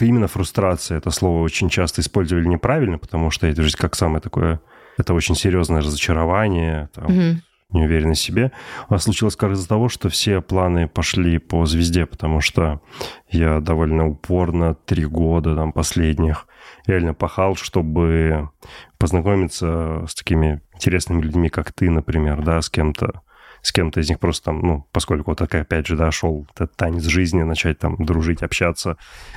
[0.00, 4.60] именно фрустрация, это слово очень часто использовали неправильно, потому что это же как самое такое,
[4.96, 7.40] это очень серьезное разочарование, там, угу.
[7.72, 8.52] неуверенность в себе.
[8.88, 12.80] А случилось как из-за того, что все планы пошли по звезде, потому что
[13.28, 16.46] я довольно упорно три года там последних
[16.86, 18.50] реально пахал, чтобы
[18.98, 23.22] познакомиться с такими интересными людьми, как ты, например, да, с кем-то,
[23.62, 26.74] с кем-то из них просто там, ну, поскольку вот такая, опять же, да, шел этот
[26.76, 28.96] танец жизни, начать там дружить, общаться,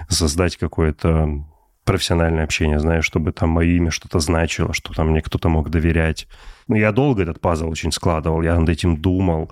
[0.10, 1.46] создать какое-то
[1.86, 6.28] профессиональное общение, знаешь, чтобы там мое имя что-то значило, что там мне кто-то мог доверять.
[6.68, 9.52] Ну, я долго этот пазл очень складывал, я над этим думал.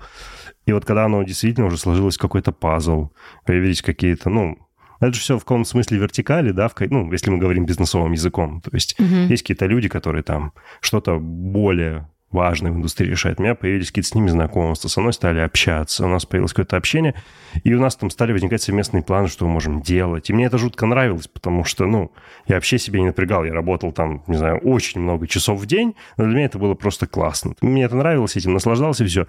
[0.64, 3.10] И вот когда оно действительно уже сложилось какой-то пазл,
[3.44, 4.56] появились какие-то, ну,
[5.00, 8.60] это же все в каком смысле вертикали, да, в, ну, если мы говорим бизнесовым языком.
[8.60, 9.14] То есть угу.
[9.28, 13.38] есть какие-то люди, которые там что-то более важные в индустрии решают.
[13.38, 16.76] У меня появились какие-то с ними знакомства, со мной стали общаться, у нас появилось какое-то
[16.76, 17.14] общение,
[17.62, 20.30] и у нас там стали возникать совместные планы, что мы можем делать.
[20.30, 22.12] И мне это жутко нравилось, потому что, ну,
[22.46, 25.94] я вообще себя не напрягал, я работал там, не знаю, очень много часов в день,
[26.16, 27.54] но для меня это было просто классно.
[27.60, 29.26] Мне это нравилось, этим наслаждался, и все.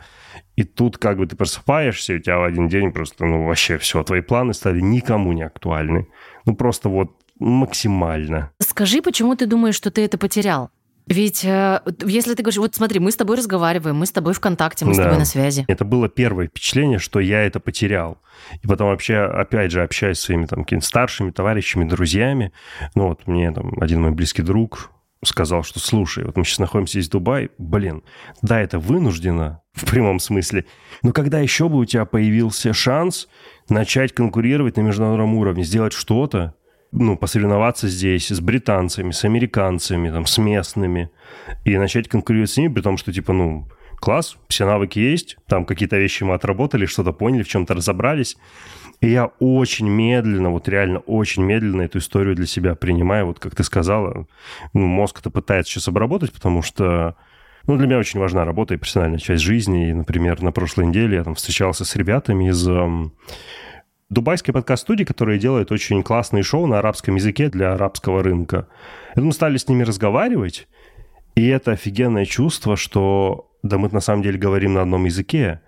[0.55, 4.03] И тут как бы ты просыпаешься, у тебя в один день просто, ну, вообще все,
[4.03, 6.07] твои планы стали никому не актуальны.
[6.45, 8.51] Ну, просто вот максимально.
[8.59, 10.69] Скажи, почему ты думаешь, что ты это потерял?
[11.07, 14.39] Ведь э, если ты говоришь, вот смотри, мы с тобой разговариваем, мы с тобой в
[14.39, 15.01] контакте, мы да.
[15.01, 15.65] с тобой на связи.
[15.67, 18.19] Это было первое впечатление, что я это потерял.
[18.61, 22.53] И потом вообще, опять же, общаясь с своими там старшими товарищами, друзьями,
[22.95, 24.91] ну вот мне там один мой близкий друг
[25.25, 28.03] сказал, что слушай, вот мы сейчас находимся здесь в Дубае, блин,
[28.41, 30.65] да, это вынуждено в прямом смысле,
[31.01, 33.27] но когда еще бы у тебя появился шанс
[33.69, 36.55] начать конкурировать на международном уровне, сделать что-то,
[36.93, 41.09] ну, посоревноваться здесь с британцами, с американцами, там, с местными,
[41.65, 43.67] и начать конкурировать с ними, при том, что, типа, ну,
[43.99, 48.37] класс, все навыки есть, там какие-то вещи мы отработали, что-то поняли, в чем-то разобрались.
[49.01, 53.25] И я очень медленно, вот реально очень медленно эту историю для себя принимаю.
[53.25, 54.27] Вот как ты сказала,
[54.73, 57.15] ну, мозг это пытается сейчас обработать, потому что
[57.65, 59.89] ну, для меня очень важна работа и профессиональная часть жизни.
[59.89, 62.67] И, например, на прошлой неделе я там встречался с ребятами из
[64.13, 68.67] дубайской подкаст-студии, которые делают очень классные шоу на арабском языке для арабского рынка.
[69.15, 70.67] И мы стали с ними разговаривать,
[71.35, 75.61] и это офигенное чувство, что да мы на самом деле говорим на одном языке,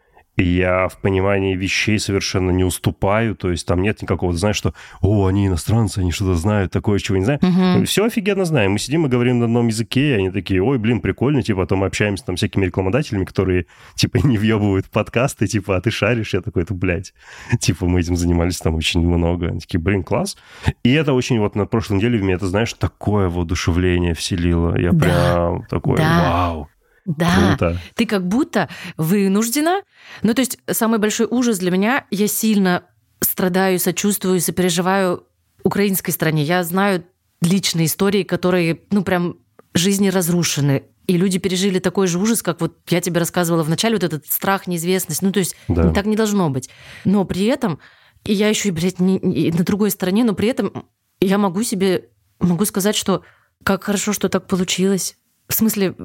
[0.44, 5.28] я в понимании вещей совершенно не уступаю, то есть там нет никакого, знаешь, что, о,
[5.28, 7.40] они иностранцы, они что-то знают, такое, чего не знаю.
[7.42, 7.86] Угу.
[7.86, 8.74] Все офигенно знаем.
[8.74, 11.80] Мы сидим и говорим на одном языке, и они такие, ой, блин, прикольно, типа, потом
[11.80, 13.66] мы общаемся там всякими рекламодателями, которые,
[13.96, 17.14] типа, не въебывают подкасты, типа, а ты шаришь, я такой, это, блядь.
[17.60, 19.48] Типа, мы этим занимались там очень много.
[19.48, 20.38] Они такие, блин, класс.
[20.84, 24.78] И это очень вот на прошлой неделе в меня, это, знаешь, такое воодушевление вселило.
[24.78, 25.06] Я да.
[25.06, 26.20] прям такой, да.
[26.22, 26.70] вау.
[27.06, 27.80] Да, Круто.
[27.94, 29.84] ты как будто вынуждена.
[30.24, 32.84] Ну, то есть самый большой ужас для меня, я сильно
[33.22, 35.26] страдаю, сочувствую, сопереживаю
[35.64, 36.44] украинской стране.
[36.44, 37.06] Я знаю
[37.42, 39.38] личные истории, которые, ну, прям
[39.74, 40.84] жизни разрушены.
[41.08, 44.26] И люди пережили такой же ужас, как вот я тебе рассказывала в начале, вот этот
[44.26, 45.22] страх, неизвестность.
[45.22, 45.92] Ну, то есть да.
[45.92, 46.70] так не должно быть.
[47.04, 47.80] Но при этом,
[48.24, 50.88] и я еще, блядь, не, не, на другой стороне, но при этом
[51.20, 53.24] я могу себе, могу сказать, что
[53.64, 55.18] как хорошо, что так получилось.
[55.48, 55.96] В смысле...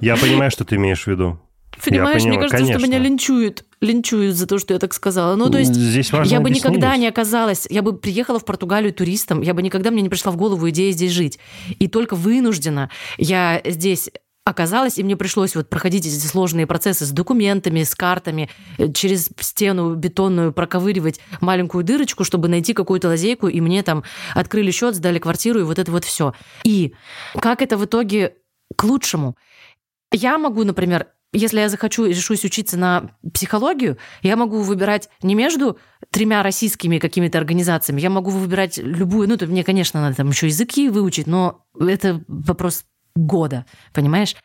[0.00, 1.40] Я понимаю, что ты имеешь в виду.
[1.84, 2.78] Понимаешь, мне кажется, конечно.
[2.78, 3.64] что меня линчуют.
[3.80, 5.36] Линчуют за то, что я так сказала.
[5.36, 6.64] Ну, то есть, Здесь важно я бы объяснить.
[6.64, 10.30] никогда не оказалась, я бы приехала в Португалию туристом, я бы никогда мне не пришла
[10.32, 11.38] в голову идея здесь жить.
[11.78, 14.10] И только вынуждена я здесь
[14.44, 19.30] оказалось, и мне пришлось вот проходить эти сложные процессы с документами, с картами, э, через
[19.40, 24.02] стену бетонную проковыривать маленькую дырочку, чтобы найти какую-то лазейку, и мне там
[24.34, 26.34] открыли счет, сдали квартиру, и вот это вот все.
[26.64, 26.94] И
[27.40, 28.36] как это в итоге
[28.76, 29.36] к лучшему?
[30.10, 35.34] Я могу, например, если я захочу и решусь учиться на психологию, я могу выбирать не
[35.34, 35.78] между
[36.10, 40.48] тремя российскими какими-то организациями, я могу выбирать любую, ну, то мне, конечно, надо там еще
[40.48, 42.84] языки выучить, но это вопрос
[43.14, 44.36] года, понимаешь?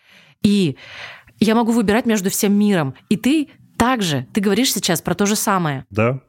[0.43, 0.77] И
[1.39, 2.95] я могу выбирать между всем миром.
[3.09, 5.85] И ты также, ты говоришь сейчас про то же самое.
[5.89, 6.21] Да,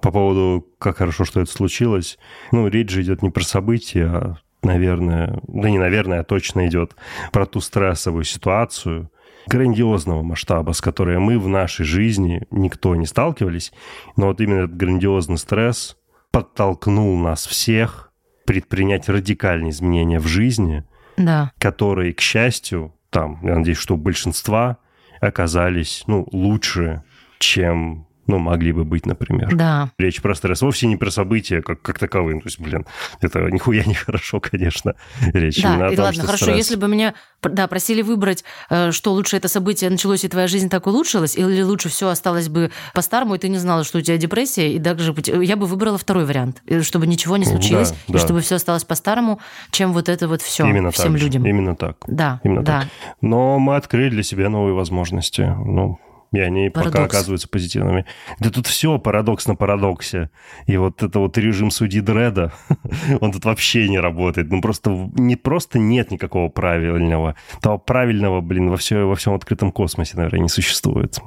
[0.00, 2.18] по поводу, как хорошо, что это случилось.
[2.52, 6.94] Ну, речь же идет не про события, а, наверное, да не наверное, а точно идет
[7.32, 9.10] про ту стрессовую ситуацию
[9.48, 13.72] грандиозного масштаба, с которой мы в нашей жизни никто не сталкивались.
[14.16, 15.96] Но вот именно этот грандиозный стресс
[16.30, 18.12] подтолкнул нас всех
[18.46, 20.84] предпринять радикальные изменения в жизни,
[21.24, 21.52] да.
[21.58, 24.78] которые, к счастью, там, я надеюсь, что большинства
[25.20, 27.02] оказались, ну, лучше,
[27.38, 29.54] чем ну, могли бы быть, например.
[29.54, 29.90] Да.
[29.98, 32.40] Речь про стресс вовсе не про события как, как таковые.
[32.40, 32.86] То есть, блин,
[33.20, 34.94] это нихуя не хорошо, конечно.
[35.32, 36.58] Речь да, именно о и том, ладно, хорошо, стресс...
[36.58, 40.68] если бы меня да, просили выбрать, э, что лучше это событие началось, и твоя жизнь
[40.68, 44.16] так улучшилась, или лучше все осталось бы по-старому, и ты не знала, что у тебя
[44.16, 48.12] депрессия, и также я бы выбрала второй вариант, э, чтобы ничего не случилось, да, и
[48.12, 48.18] да.
[48.18, 51.42] чтобы все осталось по-старому, чем вот это вот все Именно всем так людям.
[51.42, 51.48] Же.
[51.48, 51.96] Именно так.
[52.06, 52.80] Да, Именно да.
[52.80, 52.88] так.
[53.20, 55.42] Но мы открыли для себя новые возможности.
[55.42, 55.98] Ну,
[56.32, 56.92] и они Парадокс.
[56.92, 58.06] пока оказываются позитивными.
[58.40, 60.30] Да тут все парадокс на парадоксе.
[60.66, 62.52] И вот это вот режим судьи Дреда,
[63.20, 64.50] он тут вообще не работает.
[64.50, 67.36] Ну просто, не просто нет никакого правильного.
[67.60, 71.18] Того правильного, блин, во, все, во всем открытом космосе, наверное, не существует.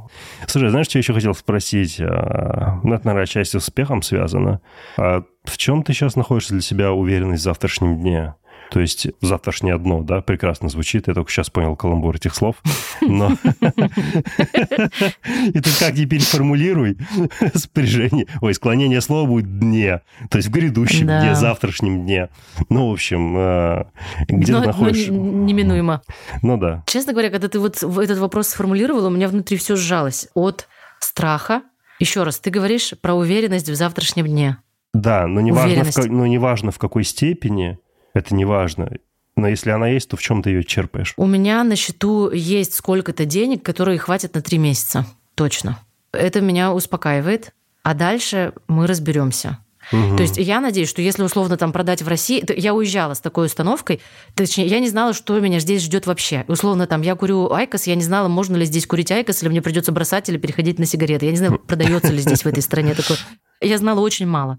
[0.48, 2.00] Слушай, знаешь, что я еще хотел спросить?
[2.00, 4.62] А, ну, это, наверное, отчасти с успехом связано.
[4.98, 8.34] А в чем ты сейчас находишься для себя уверенность в завтрашнем дне?
[8.72, 11.08] То есть завтрашнее дно, да, прекрасно звучит.
[11.08, 12.58] Я только сейчас понял каламбур этих слов.
[13.02, 13.32] Но...
[15.54, 16.98] И ты как теперь формулируй
[17.54, 22.30] спряжение, ой, склонение слова будет дне, то есть в грядущем дне, завтрашнем дне.
[22.70, 23.86] Ну, в общем, э,
[24.28, 25.12] где ты находишься?
[25.12, 26.02] Неминуемо.
[26.42, 26.84] Ну да.
[26.88, 30.68] Честно говоря, когда ты вот этот вопрос сформулировала, у меня внутри все сжалось от
[31.00, 31.64] страха.
[32.00, 34.58] Еще раз, ты говоришь про уверенность в завтрашнем дне.
[34.94, 37.78] Да, но не, важно в, но не важно в какой степени,
[38.16, 38.90] это не важно.
[39.36, 41.14] Но если она есть, то в чем ты ее черпаешь?
[41.18, 45.06] У меня на счету есть сколько-то денег, которые хватит на три месяца.
[45.36, 45.78] Точно.
[46.14, 47.54] Это меня успокаивает.
[47.84, 49.60] А дальше мы разберемся.
[49.92, 50.16] Угу.
[50.16, 53.20] То есть я надеюсь, что если условно там продать в России, то я уезжала с
[53.20, 54.02] такой установкой,
[54.34, 56.46] точнее, я не знала, что меня здесь ждет вообще.
[56.48, 59.62] Условно там я курю IQOS, я не знала, можно ли здесь курить IQOS, или мне
[59.62, 61.26] придется бросать или переходить на сигареты.
[61.26, 63.18] Я не знаю, продается ли здесь в этой стране такое.
[63.62, 64.58] Я знала очень мало.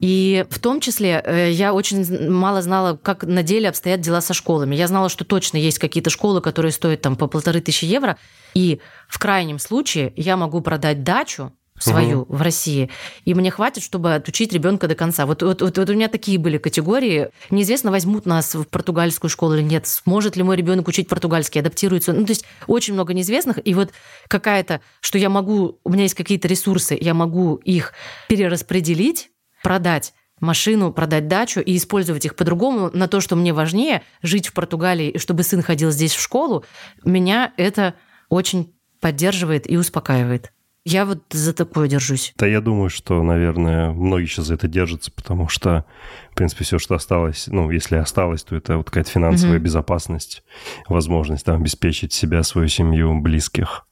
[0.00, 4.34] И в том числе э, я очень мало знала, как на деле обстоят дела со
[4.34, 4.74] школами.
[4.74, 8.18] Я знала, что точно есть какие-то школы, которые стоят там по полторы тысячи евро.
[8.54, 12.36] И в крайнем случае я могу продать дачу свою угу.
[12.36, 12.88] в России,
[13.24, 15.26] и мне хватит, чтобы отучить ребенка до конца.
[15.26, 17.30] Вот, вот, вот, вот у меня такие были категории.
[17.50, 22.12] Неизвестно, возьмут нас в португальскую школу или нет, сможет ли мой ребенок учить португальский, адаптируется.
[22.12, 23.90] Ну, то есть очень много неизвестных, и вот
[24.28, 27.92] какая-то, что я могу, у меня есть какие-то ресурсы, я могу их
[28.28, 29.30] перераспределить
[29.64, 34.52] продать машину, продать дачу и использовать их по-другому на то, что мне важнее, жить в
[34.52, 36.64] Португалии, и чтобы сын ходил здесь в школу,
[37.04, 37.94] меня это
[38.28, 40.52] очень поддерживает и успокаивает.
[40.84, 42.34] Я вот за такое держусь.
[42.36, 45.86] Да, я думаю, что, наверное, многие сейчас за это держатся, потому что,
[46.30, 49.64] в принципе, все, что осталось, ну, если осталось, то это вот какая-то финансовая угу.
[49.64, 50.42] безопасность,
[50.86, 53.86] возможность там обеспечить себя, свою семью, близких.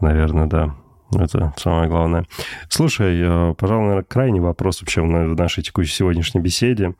[0.00, 0.74] Наверное, да.
[1.20, 2.26] Это самое главное.
[2.68, 6.94] Слушай, э, пожалуй, наверное, крайний вопрос вообще в нашей текущей сегодняшней беседе.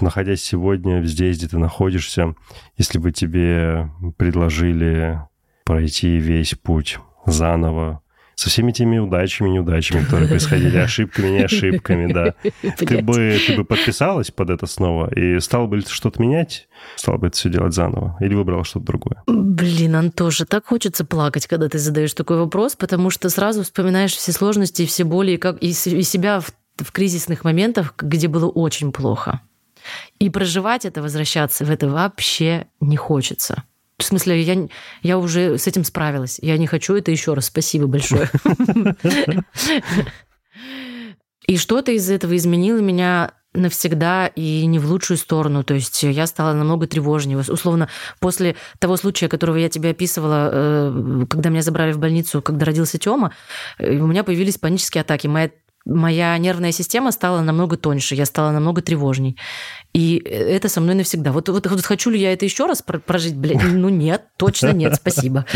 [0.00, 2.34] Находясь сегодня здесь, где ты находишься,
[2.76, 5.20] если бы тебе предложили
[5.64, 8.02] пройти весь путь заново,
[8.36, 12.34] со всеми теми удачами, неудачами, которые происходили, ошибками, не ошибками, да.
[12.76, 16.68] Ты бы, ты бы подписалась под это снова и стал бы что-то менять?
[16.96, 18.16] Стал бы это все делать заново?
[18.20, 19.22] Или выбрала что-то другое?
[19.26, 24.32] Блин, Антоша, так хочется плакать, когда ты задаешь такой вопрос, потому что сразу вспоминаешь все
[24.32, 28.92] сложности и все боли, и, как, и себя в, в кризисных моментах, где было очень
[28.92, 29.40] плохо.
[30.18, 33.64] И проживать это, возвращаться в это вообще не хочется.
[33.98, 34.68] В смысле, я,
[35.02, 36.38] я уже с этим справилась.
[36.42, 37.46] Я не хочу это еще раз.
[37.46, 38.30] Спасибо большое.
[41.46, 45.64] И что-то из этого изменило меня навсегда и не в лучшую сторону.
[45.64, 47.38] То есть я стала намного тревожнее.
[47.38, 47.88] Условно,
[48.20, 52.98] после того случая, которого я тебе описывала, э, когда меня забрали в больницу, когда родился
[52.98, 53.32] Тёма,
[53.78, 55.26] э, у меня появились панические атаки.
[55.26, 55.50] Моя
[55.86, 59.38] моя нервная система стала намного тоньше, я стала намного тревожней.
[59.94, 61.32] И это со мной навсегда.
[61.32, 63.36] Вот, вот, вот хочу ли я это еще раз прожить?
[63.36, 65.46] Блин, ну нет, точно нет, спасибо.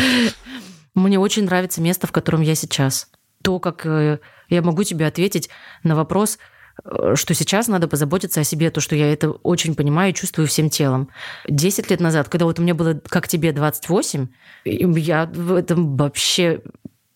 [0.95, 3.09] Мне очень нравится место, в котором я сейчас.
[3.43, 4.19] То, как э,
[4.49, 5.49] я могу тебе ответить
[5.83, 6.39] на вопрос,
[6.85, 10.47] э, что сейчас надо позаботиться о себе, то, что я это очень понимаю и чувствую
[10.47, 11.09] всем телом.
[11.49, 14.29] Десять лет назад, когда вот у меня было, как тебе, 28,
[14.65, 16.61] я в этом вообще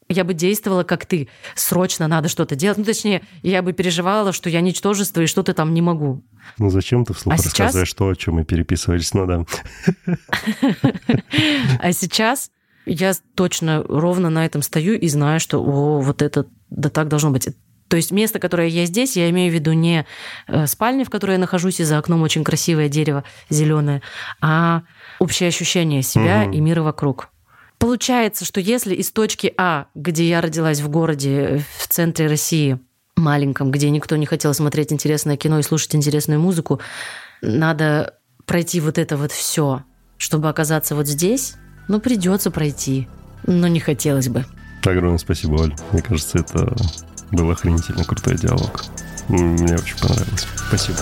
[0.09, 1.29] я бы действовала, как ты.
[1.55, 2.79] Срочно надо что-то делать.
[2.79, 6.23] Ну, точнее, я бы переживала, что я ничтожество и что-то там не могу.
[6.59, 7.97] Ну, зачем ты вслух а рассказываешь сейчас...
[7.97, 9.15] то, о чем мы переписывались?
[9.15, 9.45] Ну, да.
[11.81, 12.51] А сейчас
[12.87, 17.31] я точно ровно на этом стою и знаю, что о, вот это, да так должно
[17.31, 17.49] быть.
[17.89, 20.07] То есть место, которое я здесь, я имею в виду не
[20.49, 24.03] э, спальня, в которой я нахожусь, и за окном очень красивое дерево зеленое,
[24.41, 24.83] а
[25.19, 26.53] общее ощущение себя угу.
[26.53, 27.31] и мира вокруг.
[27.85, 32.79] Получается, что если из точки А, где я родилась в городе, в центре России,
[33.15, 36.81] маленьком, где никто не хотел смотреть интересное кино и слушать интересную музыку,
[37.43, 38.15] надо
[38.47, 39.83] пройти вот это вот все,
[40.17, 41.57] чтобы оказаться вот здесь,
[41.87, 43.07] ну, придется пройти.
[43.47, 44.47] Но не хотелось бы.
[44.83, 45.75] Огромное спасибо, Оль.
[45.93, 46.75] Мне кажется, это
[47.33, 48.83] был охренительно крутой диалог.
[49.29, 50.47] Мне очень понравилось.
[50.69, 51.01] Спасибо.